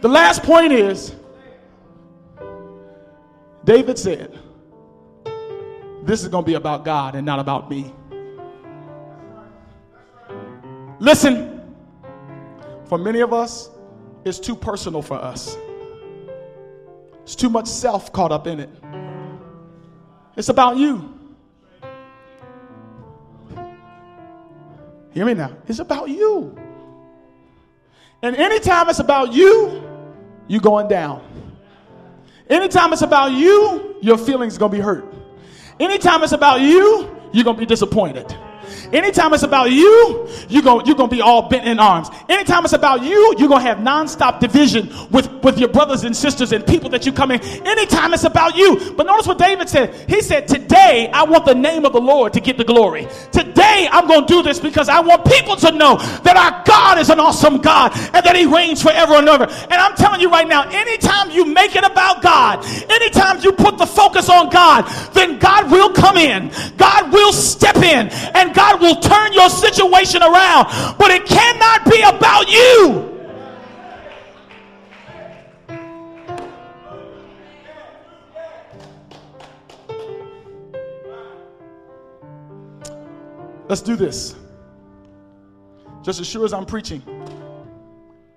[0.00, 1.16] The last point is
[3.64, 4.38] David said,
[6.02, 7.94] This is going to be about God and not about me.
[11.00, 11.74] Listen,
[12.84, 13.70] for many of us,
[14.26, 15.56] it's too personal for us.
[17.22, 18.70] It's too much self caught up in it.
[20.36, 21.17] It's about you.
[25.18, 25.50] Hear me now.
[25.66, 26.56] It's about you.
[28.22, 29.82] And anytime it's about you,
[30.46, 31.24] you're going down.
[32.48, 35.12] Anytime it's about you, your feelings going to be hurt.
[35.80, 38.32] Anytime it's about you, you're going to be disappointed.
[38.92, 42.08] Anytime it's about you, you're going you're gonna be all bent in arms.
[42.28, 46.16] Anytime it's about you, you're going to have nonstop division with, with your brothers and
[46.16, 47.40] sisters and people that you come in.
[47.42, 48.94] Anytime it's about you.
[48.96, 49.94] But notice what David said.
[50.08, 53.06] He said, Today I want the name of the Lord to get the glory.
[53.32, 56.98] Today I'm going to do this because I want people to know that our God
[56.98, 59.44] is an awesome God and that He reigns forever and ever.
[59.44, 63.78] And I'm telling you right now, anytime you make it about God, anytime you put
[63.78, 68.82] the focus on God, then God will come in, God will step in, and God
[68.82, 70.66] will turn your situation around,
[70.98, 73.14] but it cannot be about you.
[83.68, 84.34] Let's do this.
[86.02, 87.02] Just as sure as I'm preaching,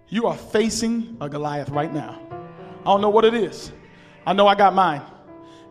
[0.07, 2.21] you are facing a Goliath right now.
[2.81, 3.73] I don't know what it is.
[4.25, 5.01] I know I got mine.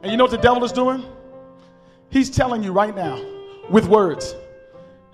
[0.02, 1.04] And you know what the devil is doing?
[2.10, 3.22] He's telling you right now
[3.70, 4.34] with words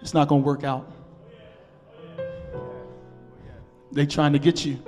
[0.06, 0.88] it's not going to work out.
[3.90, 4.78] They trying to get you.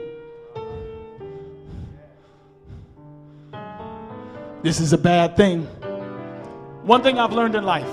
[4.63, 5.65] This is a bad thing.
[6.85, 7.91] One thing I've learned in life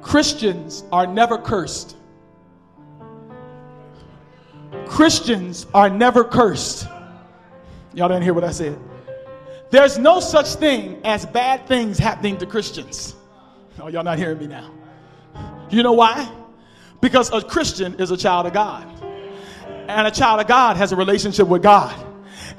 [0.00, 1.96] Christians are never cursed.
[4.86, 6.88] Christians are never cursed.
[7.92, 8.78] Y'all didn't hear what I said.
[9.68, 13.16] There's no such thing as bad things happening to Christians.
[13.78, 14.79] Oh, y'all not hearing me now.
[15.70, 16.30] You know why?
[17.00, 18.86] Because a Christian is a child of God.
[19.88, 22.09] And a child of God has a relationship with God.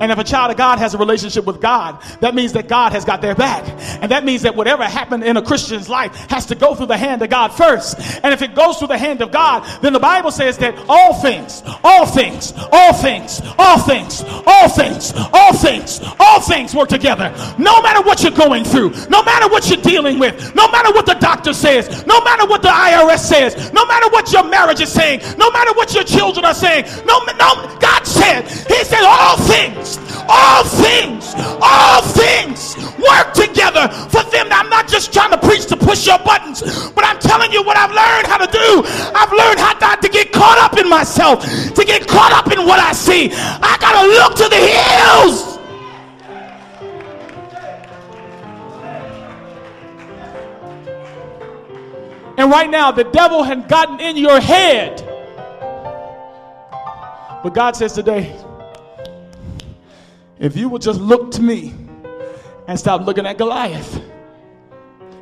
[0.02, 2.92] And if a child of God has a relationship with God, that means that God
[2.92, 3.64] has got their back.
[4.02, 6.98] And that means that whatever happened in a Christian's life has to go through the
[6.98, 8.00] hand of God first.
[8.24, 11.14] And if it goes through the hand of God, then the Bible says that all
[11.14, 17.32] things, all things, all things, all things, all things, all things, all things work together.
[17.60, 21.06] No matter what you're going through, no matter what you're dealing with, no matter what
[21.06, 24.92] the doctor says, no matter what the IRS says, no matter what your marriage is
[24.92, 29.38] saying, no matter what your children are saying, no, no, God said, He said all
[29.38, 29.98] things
[30.32, 34.50] all things, all things work together for them.
[34.50, 36.62] Now, I'm not just trying to preach to push your buttons,
[36.92, 38.84] but I'm telling you what I've learned how to do.
[39.14, 42.66] I've learned how not to get caught up in myself, to get caught up in
[42.66, 43.30] what I see.
[43.34, 45.48] I got to look to the hills.
[52.38, 55.11] And right now, the devil had gotten in your head.
[57.44, 58.36] But God says today,
[60.40, 61.74] if you will just look to me
[62.68, 64.02] and stop looking at Goliath,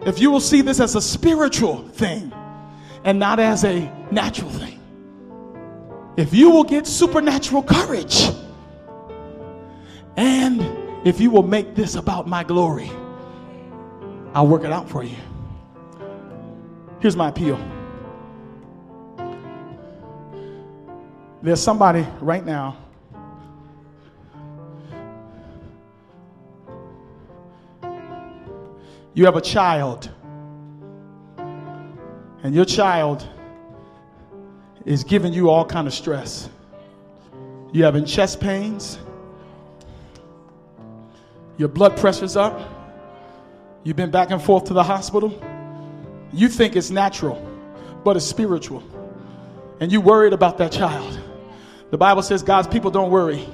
[0.06, 2.34] if you will see this as a spiritual thing
[3.04, 4.80] and not as a natural thing,
[6.18, 8.30] if you will get supernatural courage,
[10.18, 12.92] and if you will make this about my glory,
[14.34, 15.16] I'll work it out for you.
[17.00, 17.58] Here's my appeal.
[21.42, 22.78] There's somebody right now.
[29.14, 30.10] You have a child.
[32.44, 33.28] And your child
[34.86, 36.50] is giving you all kind of stress.
[37.72, 38.98] You're having chest pains.
[41.58, 42.60] Your blood pressure's up.
[43.84, 45.42] You've been back and forth to the hospital.
[46.32, 47.46] You think it's natural
[48.04, 48.84] but it's spiritual.
[49.80, 51.20] And you worried about that child
[51.92, 53.48] the bible says god's people don't worry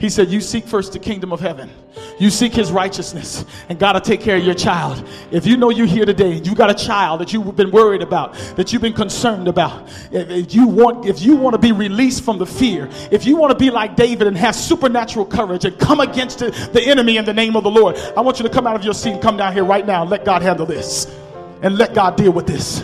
[0.00, 1.70] he said, You seek first the kingdom of heaven.
[2.18, 5.06] You seek his righteousness, and God will take care of your child.
[5.30, 8.34] If you know you're here today, you got a child that you've been worried about,
[8.56, 9.90] that you've been concerned about.
[10.10, 13.52] If you want, if you want to be released from the fear, if you want
[13.52, 17.26] to be like David and have supernatural courage and come against the, the enemy in
[17.26, 19.22] the name of the Lord, I want you to come out of your seat and
[19.22, 21.14] come down here right now and let God handle this.
[21.62, 22.82] And let God deal with this.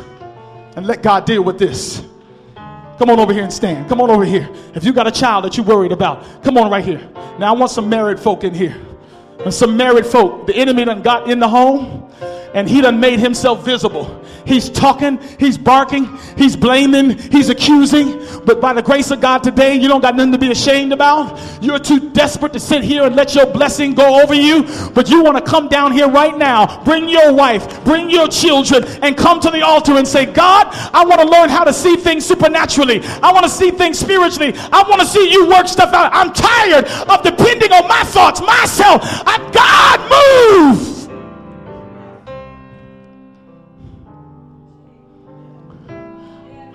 [0.77, 2.03] And let God deal with this.
[2.99, 3.89] Come on over here and stand.
[3.89, 4.49] Come on over here.
[4.75, 7.07] If you got a child that you're worried about, come on right here.
[7.39, 8.77] Now I want some married folk in here.
[9.51, 10.47] Some married folk.
[10.47, 12.11] The enemy done got in the home
[12.55, 14.25] and he done made himself visible.
[14.47, 18.25] He's talking, he's barking, he's blaming, he's accusing.
[18.45, 21.39] But by the grace of God today, you don't got nothing to be ashamed about.
[21.61, 24.63] You're too desperate to sit here and let your blessing go over you.
[24.95, 28.85] But you want to come down here right now, bring your wife, bring your children,
[29.03, 31.97] and come to the altar and say, God, I want to learn how to see
[31.97, 33.03] things supernaturally.
[33.23, 34.55] I want to see things spiritually.
[34.73, 36.11] I want to see you work stuff out.
[36.15, 39.03] I'm tired of depending on my thoughts, myself.
[39.53, 40.97] God, move.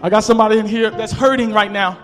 [0.04, 1.98] I got somebody in here that's hurting right now.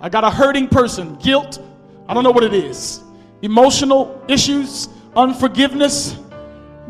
[0.00, 1.60] I got a hurting person, guilt.
[2.08, 3.02] I don't know what it is.
[3.42, 6.16] Emotional issues, unforgiveness,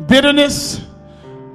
[0.05, 0.81] bitterness,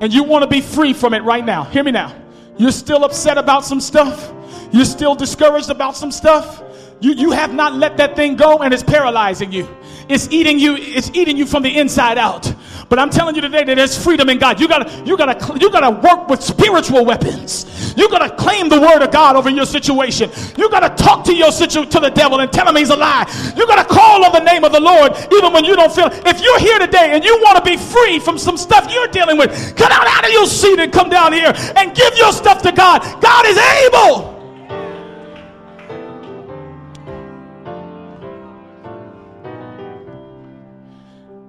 [0.00, 1.62] and you want to be free from it right now.
[1.64, 2.12] Hear me now.
[2.58, 4.32] You're still upset about some stuff.
[4.72, 6.62] You're still discouraged about some stuff.
[7.00, 9.68] You, you have not let that thing go and it's paralyzing you.
[10.12, 12.52] It's eating you, it's eating you from the inside out.
[12.88, 14.60] But I'm telling you today that there's freedom in God.
[14.60, 17.94] You gotta, you gotta, you gotta work with spiritual weapons.
[17.96, 20.30] You gotta claim the word of God over your situation.
[20.58, 23.24] You gotta talk to your situ- to the devil and tell him he's a lie.
[23.56, 26.08] You gotta call on the name of the Lord even when you don't feel.
[26.26, 29.38] If you're here today and you want to be free from some stuff you're dealing
[29.38, 32.60] with, come out out of your seat and come down here and give your stuff
[32.62, 33.00] to God.
[33.22, 34.32] God is able.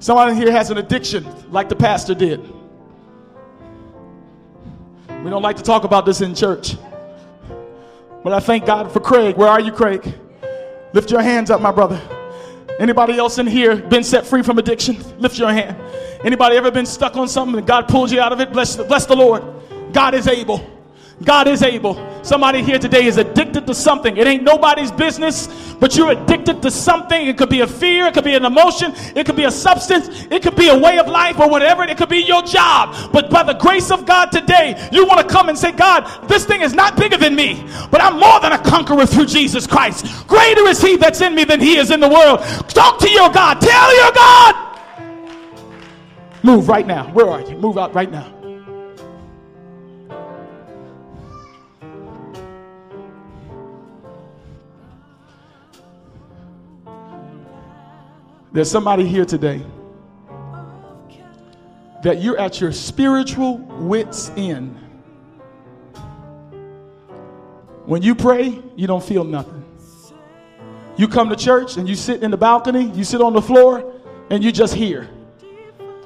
[0.04, 2.42] Somebody here has an addiction like the pastor did.
[5.24, 6.76] We don't like to talk about this in church.
[8.22, 9.38] But I thank God for Craig.
[9.38, 10.14] Where are you, Craig?
[10.92, 12.02] Lift your hands up, my brother.
[12.82, 14.98] Anybody else in here been set free from addiction?
[15.20, 15.78] Lift your hand.
[16.26, 18.52] Anybody ever been stuck on something and God pulled you out of it?
[18.52, 19.42] Bless, bless the Lord.
[19.94, 20.70] God is able.
[21.24, 21.96] God is able.
[22.24, 24.18] Somebody here today is addicted to something.
[24.18, 25.48] It ain't nobody's business,
[25.80, 27.28] but you're addicted to something.
[27.28, 30.26] It could be a fear, it could be an emotion, it could be a substance,
[30.32, 31.84] it could be a way of life or whatever.
[31.84, 33.12] It could be your job.
[33.12, 36.46] But by the grace of God today, you want to come and say, God, this
[36.46, 40.28] thing is not bigger than me, but I'm more than a conqueror through Jesus Christ.
[40.28, 42.40] Greater is He that's in me than He is in the world.
[42.70, 43.60] Talk to your God.
[43.60, 44.80] Tell your God.
[46.44, 47.12] Move right now.
[47.14, 47.56] Where are you?
[47.56, 48.43] Move out right now.
[58.54, 59.66] There's somebody here today
[62.04, 64.78] that you're at your spiritual wits' end.
[67.86, 69.66] When you pray, you don't feel nothing.
[70.98, 73.92] You come to church and you sit in the balcony, you sit on the floor,
[74.30, 75.10] and you just hear.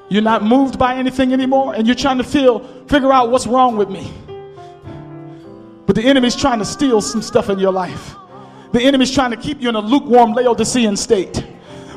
[0.08, 3.76] You're not moved by anything anymore, and you're trying to feel, figure out what's wrong
[3.76, 4.10] with me.
[5.86, 8.16] But the enemy's trying to steal some stuff in your life.
[8.72, 11.44] The enemy's trying to keep you in a lukewarm Laodicean state.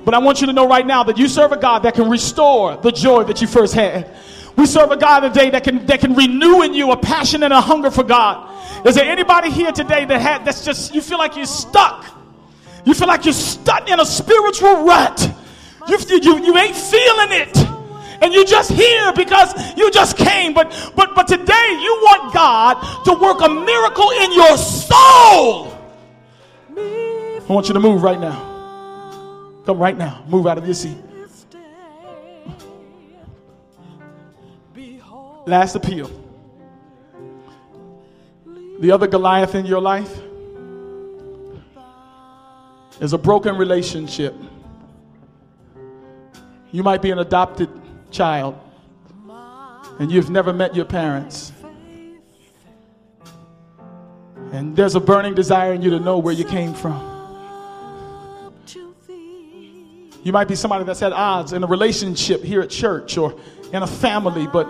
[0.04, 2.08] But I want you to know right now that you serve a God that can
[2.08, 4.10] restore the joy that you first had.
[4.56, 7.52] We serve a God today that can that can renew in you a passion and
[7.52, 8.48] a hunger for God.
[8.86, 12.06] Is there anybody here today that had that's just you feel like you're stuck?
[12.84, 15.30] You feel like you're stuck in a spiritual rut.
[15.88, 17.56] You, you, you ain't feeling it.
[18.22, 20.52] And you just here because you just came.
[20.52, 25.78] But but but today you want God to work a miracle in your soul.
[26.76, 28.49] I want you to move right now.
[29.66, 30.24] Come right now.
[30.28, 30.96] Move out of your seat.
[35.46, 36.10] Last appeal.
[38.80, 40.20] The other Goliath in your life
[43.00, 44.34] is a broken relationship.
[46.72, 47.68] You might be an adopted
[48.10, 48.58] child
[49.98, 51.52] and you've never met your parents.
[54.52, 57.09] And there's a burning desire in you to know where you came from.
[60.22, 63.38] You might be somebody that's at odds in a relationship here at church or
[63.72, 64.68] in a family, but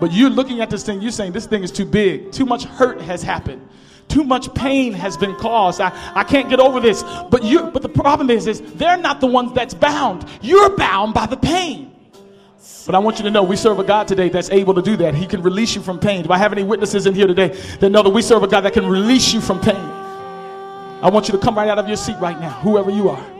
[0.00, 2.30] but you're looking at this thing, you're saying this thing is too big.
[2.30, 3.68] Too much hurt has happened.
[4.06, 5.80] Too much pain has been caused.
[5.80, 7.02] I, I can't get over this.
[7.30, 10.24] But you but the problem is, is they're not the ones that's bound.
[10.40, 11.94] You're bound by the pain.
[12.86, 14.96] But I want you to know we serve a God today that's able to do
[14.98, 15.14] that.
[15.14, 16.24] He can release you from pain.
[16.24, 17.48] Do I have any witnesses in here today
[17.80, 19.76] that know that we serve a God that can release you from pain?
[19.76, 23.37] I want you to come right out of your seat right now, whoever you are.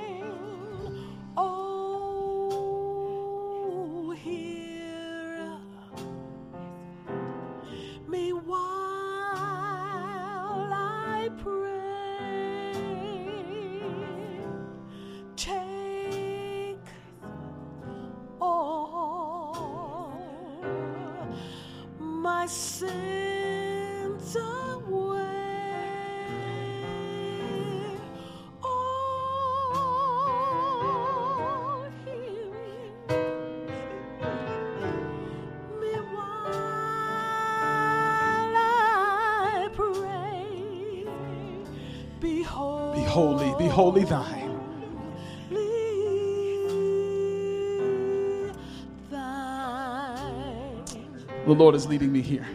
[51.49, 52.47] The Lord is leading me here.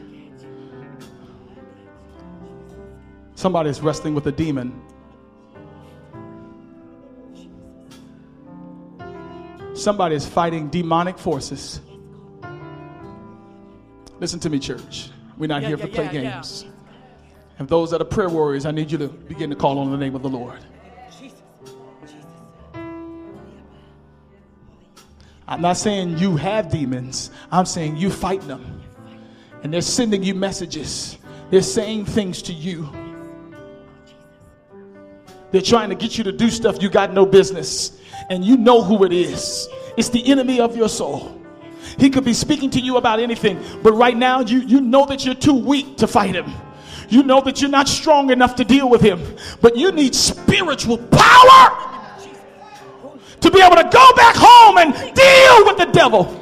[3.33, 4.79] Somebody is wrestling with a demon.
[9.73, 11.81] Somebody is fighting demonic forces.
[14.19, 15.09] Listen to me, church.
[15.39, 16.65] We're not yeah, here yeah, to play yeah, games.
[17.57, 19.97] And those that are prayer warriors, I need you to begin to call on the
[19.97, 20.59] name of the Lord.
[25.53, 28.81] I'm not saying you have demons, I'm saying you fight them.
[29.61, 31.19] And they're sending you messages,
[31.51, 32.89] they're saying things to you.
[35.51, 37.99] They're trying to get you to do stuff you got no business.
[38.31, 39.67] And you know who it is.
[39.95, 41.39] It's the enemy of your soul.
[41.99, 45.23] He could be speaking to you about anything, but right now you, you know that
[45.23, 46.51] you're too weak to fight him.
[47.09, 49.21] You know that you're not strong enough to deal with him,
[49.61, 52.02] but you need spiritual power
[53.43, 56.39] to be able to go back home and deal with the devil.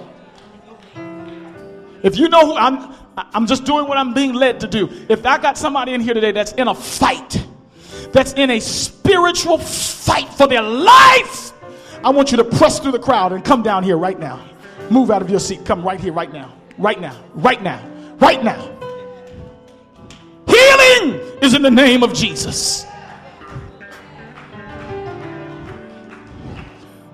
[2.04, 4.88] If you know who I'm, I'm just doing what I'm being led to do.
[5.10, 7.44] If I got somebody in here today that's in a fight,
[8.12, 11.54] that's in a spiritual fight for their life,
[12.04, 14.48] I want you to press through the crowd and come down here right now.
[14.92, 15.66] Move out of your seat.
[15.66, 16.54] Come right here, right now.
[16.78, 17.20] Right now.
[17.34, 17.84] Right now.
[18.20, 18.78] Right now.
[20.48, 22.86] Healing is in the name of Jesus.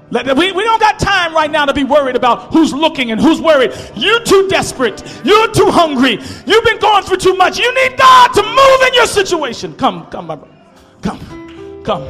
[0.10, 3.42] We, we don't got time right now to be worried about who's looking and who's
[3.42, 3.74] worried.
[3.96, 5.04] You're too desperate.
[5.26, 6.20] You're too hungry.
[6.46, 7.60] You've been going through too much.
[7.60, 9.76] You need God to move in your situation.
[9.76, 10.54] Come, come, my brother.
[11.02, 12.08] Come, come,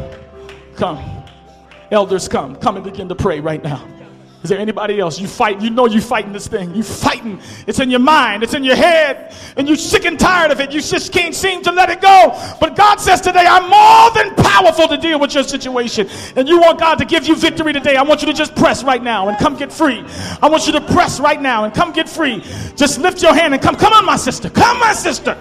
[0.76, 1.24] come.
[1.90, 2.56] Elders, come.
[2.58, 3.84] Come and begin to pray right now.
[4.44, 5.20] Is there anybody else?
[5.20, 6.76] You fight, you know you're fighting this thing.
[6.76, 7.42] You fighting.
[7.66, 10.72] It's in your mind, it's in your head, and you're sick and tired of it.
[10.72, 12.38] You just can't seem to let it go.
[12.60, 16.08] But God says today, I'm more than powerful to deal with your situation.
[16.36, 17.96] And you want God to give you victory today.
[17.96, 20.06] I want you to just press right now and come get free.
[20.42, 22.42] I want you to press right now and come get free.
[22.76, 23.76] Just lift your hand and come.
[23.76, 24.52] Come on, my sister.
[24.52, 25.36] Come, my sister.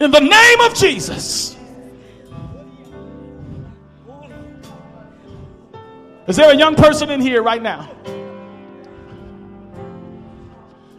[0.00, 1.55] In the name of Jesus.
[6.26, 7.88] Is there a young person in here right now?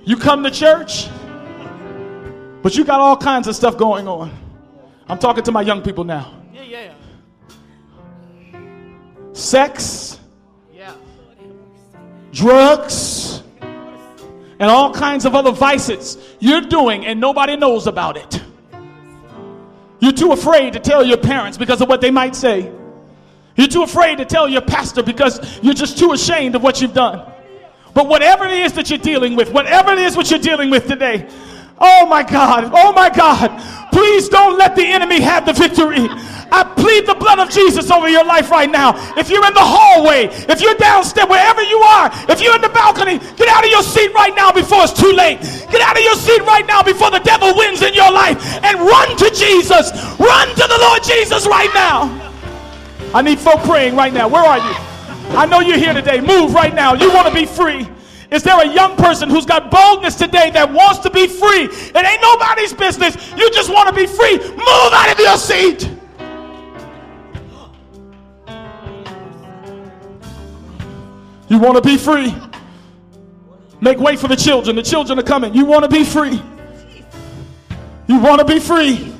[0.05, 1.09] You come to church,
[2.61, 4.31] but you got all kinds of stuff going on.
[5.09, 6.33] I'm talking to my young people now.
[6.53, 6.93] Yeah, yeah.
[9.33, 10.19] Sex,
[10.73, 10.93] yeah.
[12.31, 13.43] drugs,
[14.59, 18.41] and all kinds of other vices you're doing, and nobody knows about it.
[19.99, 22.71] You're too afraid to tell your parents because of what they might say.
[23.57, 26.93] You're too afraid to tell your pastor because you're just too ashamed of what you've
[26.93, 27.29] done.
[27.93, 30.87] But whatever it is that you're dealing with, whatever it is what you're dealing with
[30.87, 31.27] today,
[31.79, 33.49] oh my God, oh my God,
[33.91, 36.05] please don't let the enemy have the victory.
[36.51, 38.93] I plead the blood of Jesus over your life right now.
[39.17, 42.69] If you're in the hallway, if you're downstairs, wherever you are, if you're in the
[42.69, 45.41] balcony, get out of your seat right now before it's too late.
[45.71, 48.79] Get out of your seat right now before the devil wins in your life and
[48.79, 49.91] run to Jesus.
[50.19, 52.26] Run to the Lord Jesus right now.
[53.13, 54.27] I need folk praying right now.
[54.27, 54.75] Where are you?
[55.37, 56.21] I know you're here today.
[56.21, 56.93] Move right now.
[56.93, 57.87] You want to be free.
[58.31, 61.63] Is there a young person who's got boldness today that wants to be free?
[61.63, 63.15] It ain't nobody's business.
[63.37, 64.37] You just want to be free.
[64.37, 65.89] Move out of your seat.
[71.49, 72.35] You want to be free.
[73.79, 74.75] Make way for the children.
[74.75, 75.53] The children are coming.
[75.53, 76.41] You want to be free.
[78.07, 79.13] You want to be free.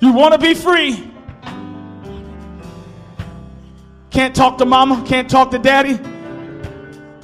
[0.00, 1.07] You want to be free.
[4.18, 5.96] Can't talk to mama, can't talk to daddy.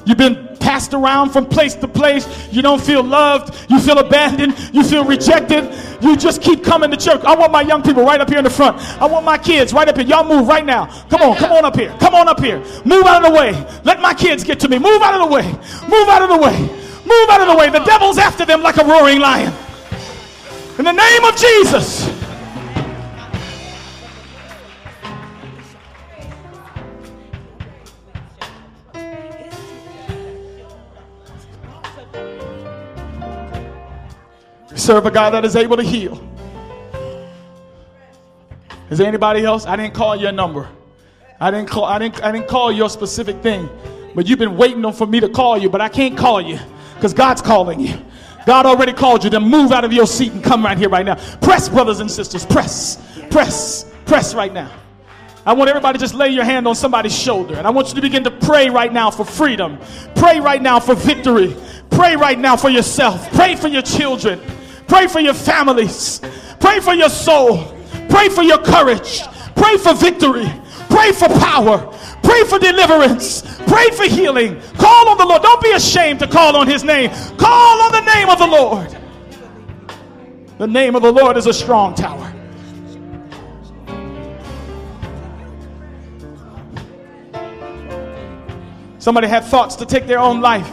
[0.07, 2.25] You've been passed around from place to place.
[2.53, 3.69] You don't feel loved.
[3.69, 4.57] You feel abandoned.
[4.73, 5.75] You feel rejected.
[6.01, 7.21] You just keep coming to church.
[7.25, 8.81] I want my young people right up here in the front.
[9.03, 10.07] I want my kids right up here.
[10.07, 10.87] Y'all move right now.
[11.09, 11.93] Come on, come on up here.
[11.99, 12.61] Come on up here.
[12.85, 13.81] Move out of the way.
[13.83, 14.79] Let my kids get to me.
[14.79, 15.51] Move out of the way.
[15.89, 16.61] Move out of the way.
[16.61, 17.71] Move out of the way.
[17.71, 19.53] The devil's after them like a roaring lion.
[20.79, 22.24] In the name of Jesus.
[34.85, 36.22] Serve a God that is able to heal.
[38.91, 39.66] Is there anybody else?
[39.66, 40.68] I didn't call your number.
[41.41, 43.68] I didn't call I didn't I didn't call your specific thing.
[44.14, 46.59] But you've been waiting on for me to call you, but I can't call you
[46.95, 47.99] because God's calling you.
[48.47, 49.30] God already called you.
[49.30, 51.16] Then move out of your seat and come right here right now.
[51.39, 52.45] Press, brothers and sisters.
[52.45, 52.99] Press,
[53.30, 54.70] press, press right now.
[55.47, 57.55] I want everybody to just lay your hand on somebody's shoulder.
[57.57, 59.78] And I want you to begin to pray right now for freedom.
[60.14, 61.57] Pray right now for victory.
[61.91, 63.30] Pray right now for yourself.
[63.32, 64.41] Pray for your children.
[64.87, 66.20] Pray for your families.
[66.61, 67.74] Pray for your soul.
[68.09, 69.22] Pray for your courage.
[69.57, 70.51] Pray for victory.
[70.91, 71.78] Pray for power.
[72.22, 73.43] Pray for deliverance.
[73.66, 74.61] Pray for healing.
[74.78, 75.43] Call on the Lord.
[75.43, 77.11] Don't be ashamed to call on his name.
[77.37, 78.97] Call on the name of the Lord.
[80.59, 82.30] The name of the Lord is a strong tower.
[88.99, 90.70] Somebody had thoughts to take their own life.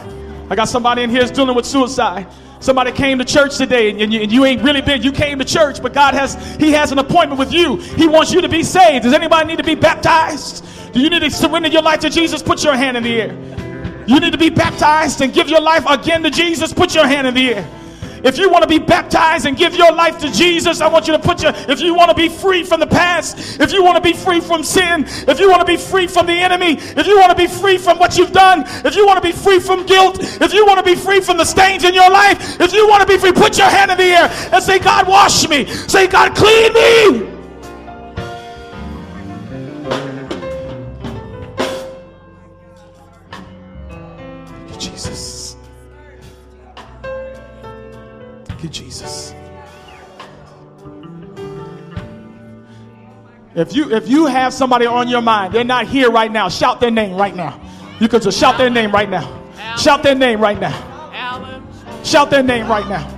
[0.48, 2.26] I got somebody in here is dealing with suicide.
[2.62, 5.02] Somebody came to church today and you, and you, ain't really been.
[5.02, 7.76] You came to church, but God has He has an appointment with you.
[7.76, 9.02] He wants you to be saved.
[9.02, 10.64] Does anybody need to be baptized?
[10.92, 12.40] Do you need to surrender your life to Jesus?
[12.40, 14.04] Put your hand in the air.
[14.06, 16.72] You need to be baptized and give your life again to Jesus.
[16.72, 17.81] Put your hand in the air.
[18.24, 21.12] If you want to be baptized and give your life to Jesus, I want you
[21.12, 23.96] to put your, if you want to be free from the past, if you want
[23.96, 27.06] to be free from sin, if you want to be free from the enemy, if
[27.06, 29.58] you want to be free from what you've done, if you want to be free
[29.58, 32.72] from guilt, if you want to be free from the stains in your life, if
[32.72, 35.48] you want to be free, put your hand in the air and say, God, wash
[35.48, 35.66] me.
[35.66, 37.32] Say, God, clean me.
[53.54, 56.48] If you if you have somebody on your mind, they're not here right now.
[56.48, 57.60] Shout their name right now.
[58.00, 59.42] You can just shout their name right now.
[59.76, 60.72] Shout their name right now.
[62.02, 63.08] Shout their name right now.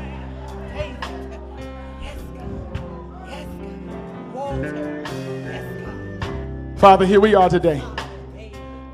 [6.76, 7.82] Father, here we are today.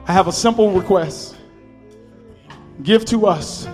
[0.07, 1.37] I have a simple request.
[2.83, 3.67] Give to us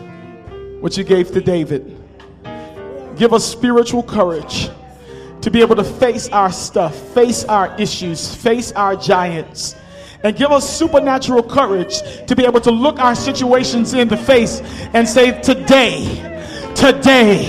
[0.81, 1.96] what you gave to David.
[3.17, 4.71] Give us spiritual courage
[5.41, 9.77] to be able to face our stuff, face our issues, face our giants,
[10.23, 14.61] and give us supernatural courage to be able to look our situations in the face
[14.93, 16.05] and say, Today,
[16.75, 17.47] today,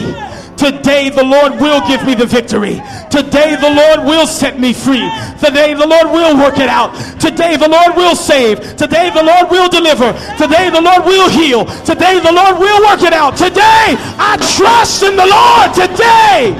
[0.88, 2.82] Today the Lord will give me the victory.
[3.12, 5.06] Today the Lord will set me free.
[5.38, 6.96] Today the Lord will work it out.
[7.20, 8.62] Today the Lord will save.
[8.78, 10.14] Today the Lord will deliver.
[10.38, 11.66] Today the Lord will heal.
[11.84, 13.36] Today the Lord will work it out.
[13.36, 15.74] Today I trust in the Lord.
[15.76, 16.56] Today.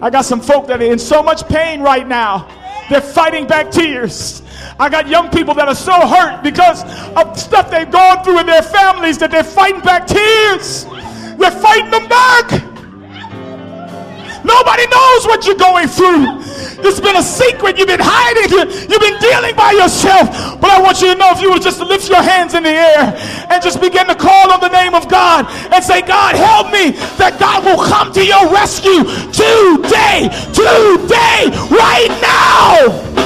[0.00, 2.48] I got some folk that are in so much pain right now.
[2.88, 4.43] They're fighting back tears.
[4.78, 6.82] I got young people that are so hurt because
[7.16, 10.84] of stuff they've gone through in their families that they're fighting back tears.
[11.38, 12.74] They're fighting them back.
[14.44, 16.44] Nobody knows what you're going through.
[16.84, 17.78] It's been a secret.
[17.78, 18.52] You've been hiding.
[18.52, 20.60] You've been dealing by yourself.
[20.60, 22.70] But I want you to know if you would just lift your hands in the
[22.70, 23.16] air
[23.48, 26.92] and just begin to call on the name of God and say, God, help me,
[27.16, 33.23] that God will come to your rescue today, today, right now.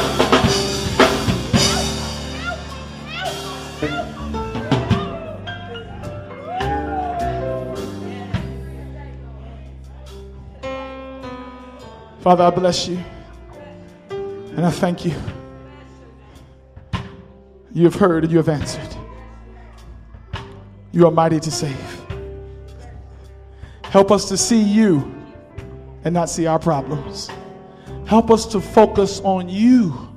[12.20, 13.02] Father, I bless you.
[14.10, 15.14] And I thank you.
[17.72, 18.96] You have heard and you have answered.
[20.90, 22.02] You are mighty to save.
[23.84, 25.14] Help us to see you
[26.04, 27.30] and not see our problems.
[28.04, 30.08] Help us to focus on you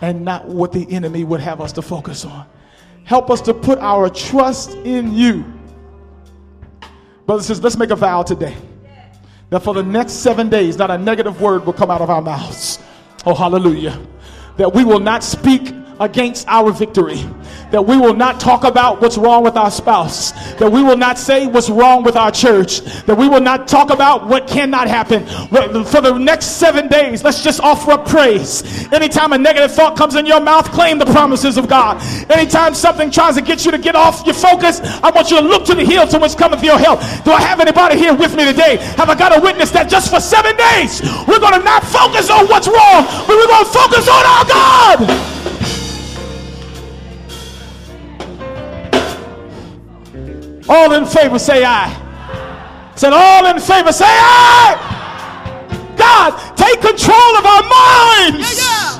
[0.00, 2.46] and not what the enemy would have us to focus on.
[3.04, 5.44] Help us to put our trust in you.
[7.26, 8.56] Brothers sisters, let's make a vow today
[9.50, 12.22] that for the next seven days, not a negative word will come out of our
[12.22, 12.78] mouths.
[13.24, 14.00] Oh, hallelujah.
[14.56, 17.24] That we will not speak against our victory.
[17.70, 20.32] That we will not talk about what's wrong with our spouse.
[20.54, 22.80] That we will not say what's wrong with our church.
[23.06, 25.26] That we will not talk about what cannot happen.
[25.26, 28.62] For the next seven days, let's just offer up praise.
[28.92, 32.00] Anytime a negative thought comes in your mouth, claim the promises of God.
[32.30, 35.42] Anytime something tries to get you to get off your focus, I want you to
[35.46, 37.00] look to the hill to which cometh your help.
[37.24, 38.76] Do I have anybody here with me today?
[38.96, 42.30] Have I got a witness that just for seven days, we're going to not focus
[42.30, 45.45] on what's wrong, but we're going to focus on our God?
[50.68, 52.02] All in favor, say aye.
[52.96, 54.94] Said all in favor, say aye.
[55.96, 58.96] God, take control of our minds.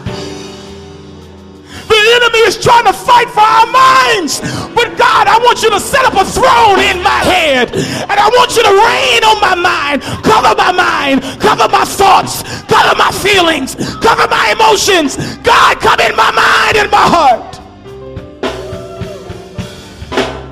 [1.88, 4.40] The enemy is trying to fight for our minds.
[4.74, 7.74] But God, I want you to set up a throne in my head.
[7.74, 10.02] And I want you to reign on my mind.
[10.22, 11.22] Cover my mind.
[11.40, 12.42] Cover my thoughts.
[12.68, 13.74] Cover my feelings.
[14.02, 15.16] Cover my emotions.
[15.38, 17.65] God, come in my mind and my heart.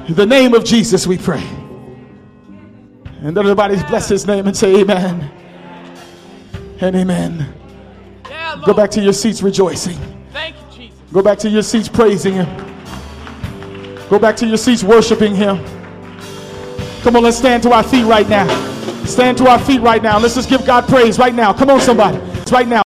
[0.09, 1.43] In the name of Jesus, we pray.
[3.23, 5.31] And everybody's bless his name and say amen.
[6.81, 7.55] And amen.
[8.29, 9.97] Yeah, Go back to your seats rejoicing.
[10.31, 10.99] Thank you, Jesus.
[11.11, 12.75] Go back to your seats praising him.
[14.11, 15.65] Go back to your seats worshiping him.
[17.01, 18.47] Come on, let's stand to our feet right now.
[19.07, 20.19] Stand to our feet right now.
[20.19, 21.55] Let's just give God praise right now.
[21.55, 22.19] Come on, somebody.
[22.41, 22.83] It's right now.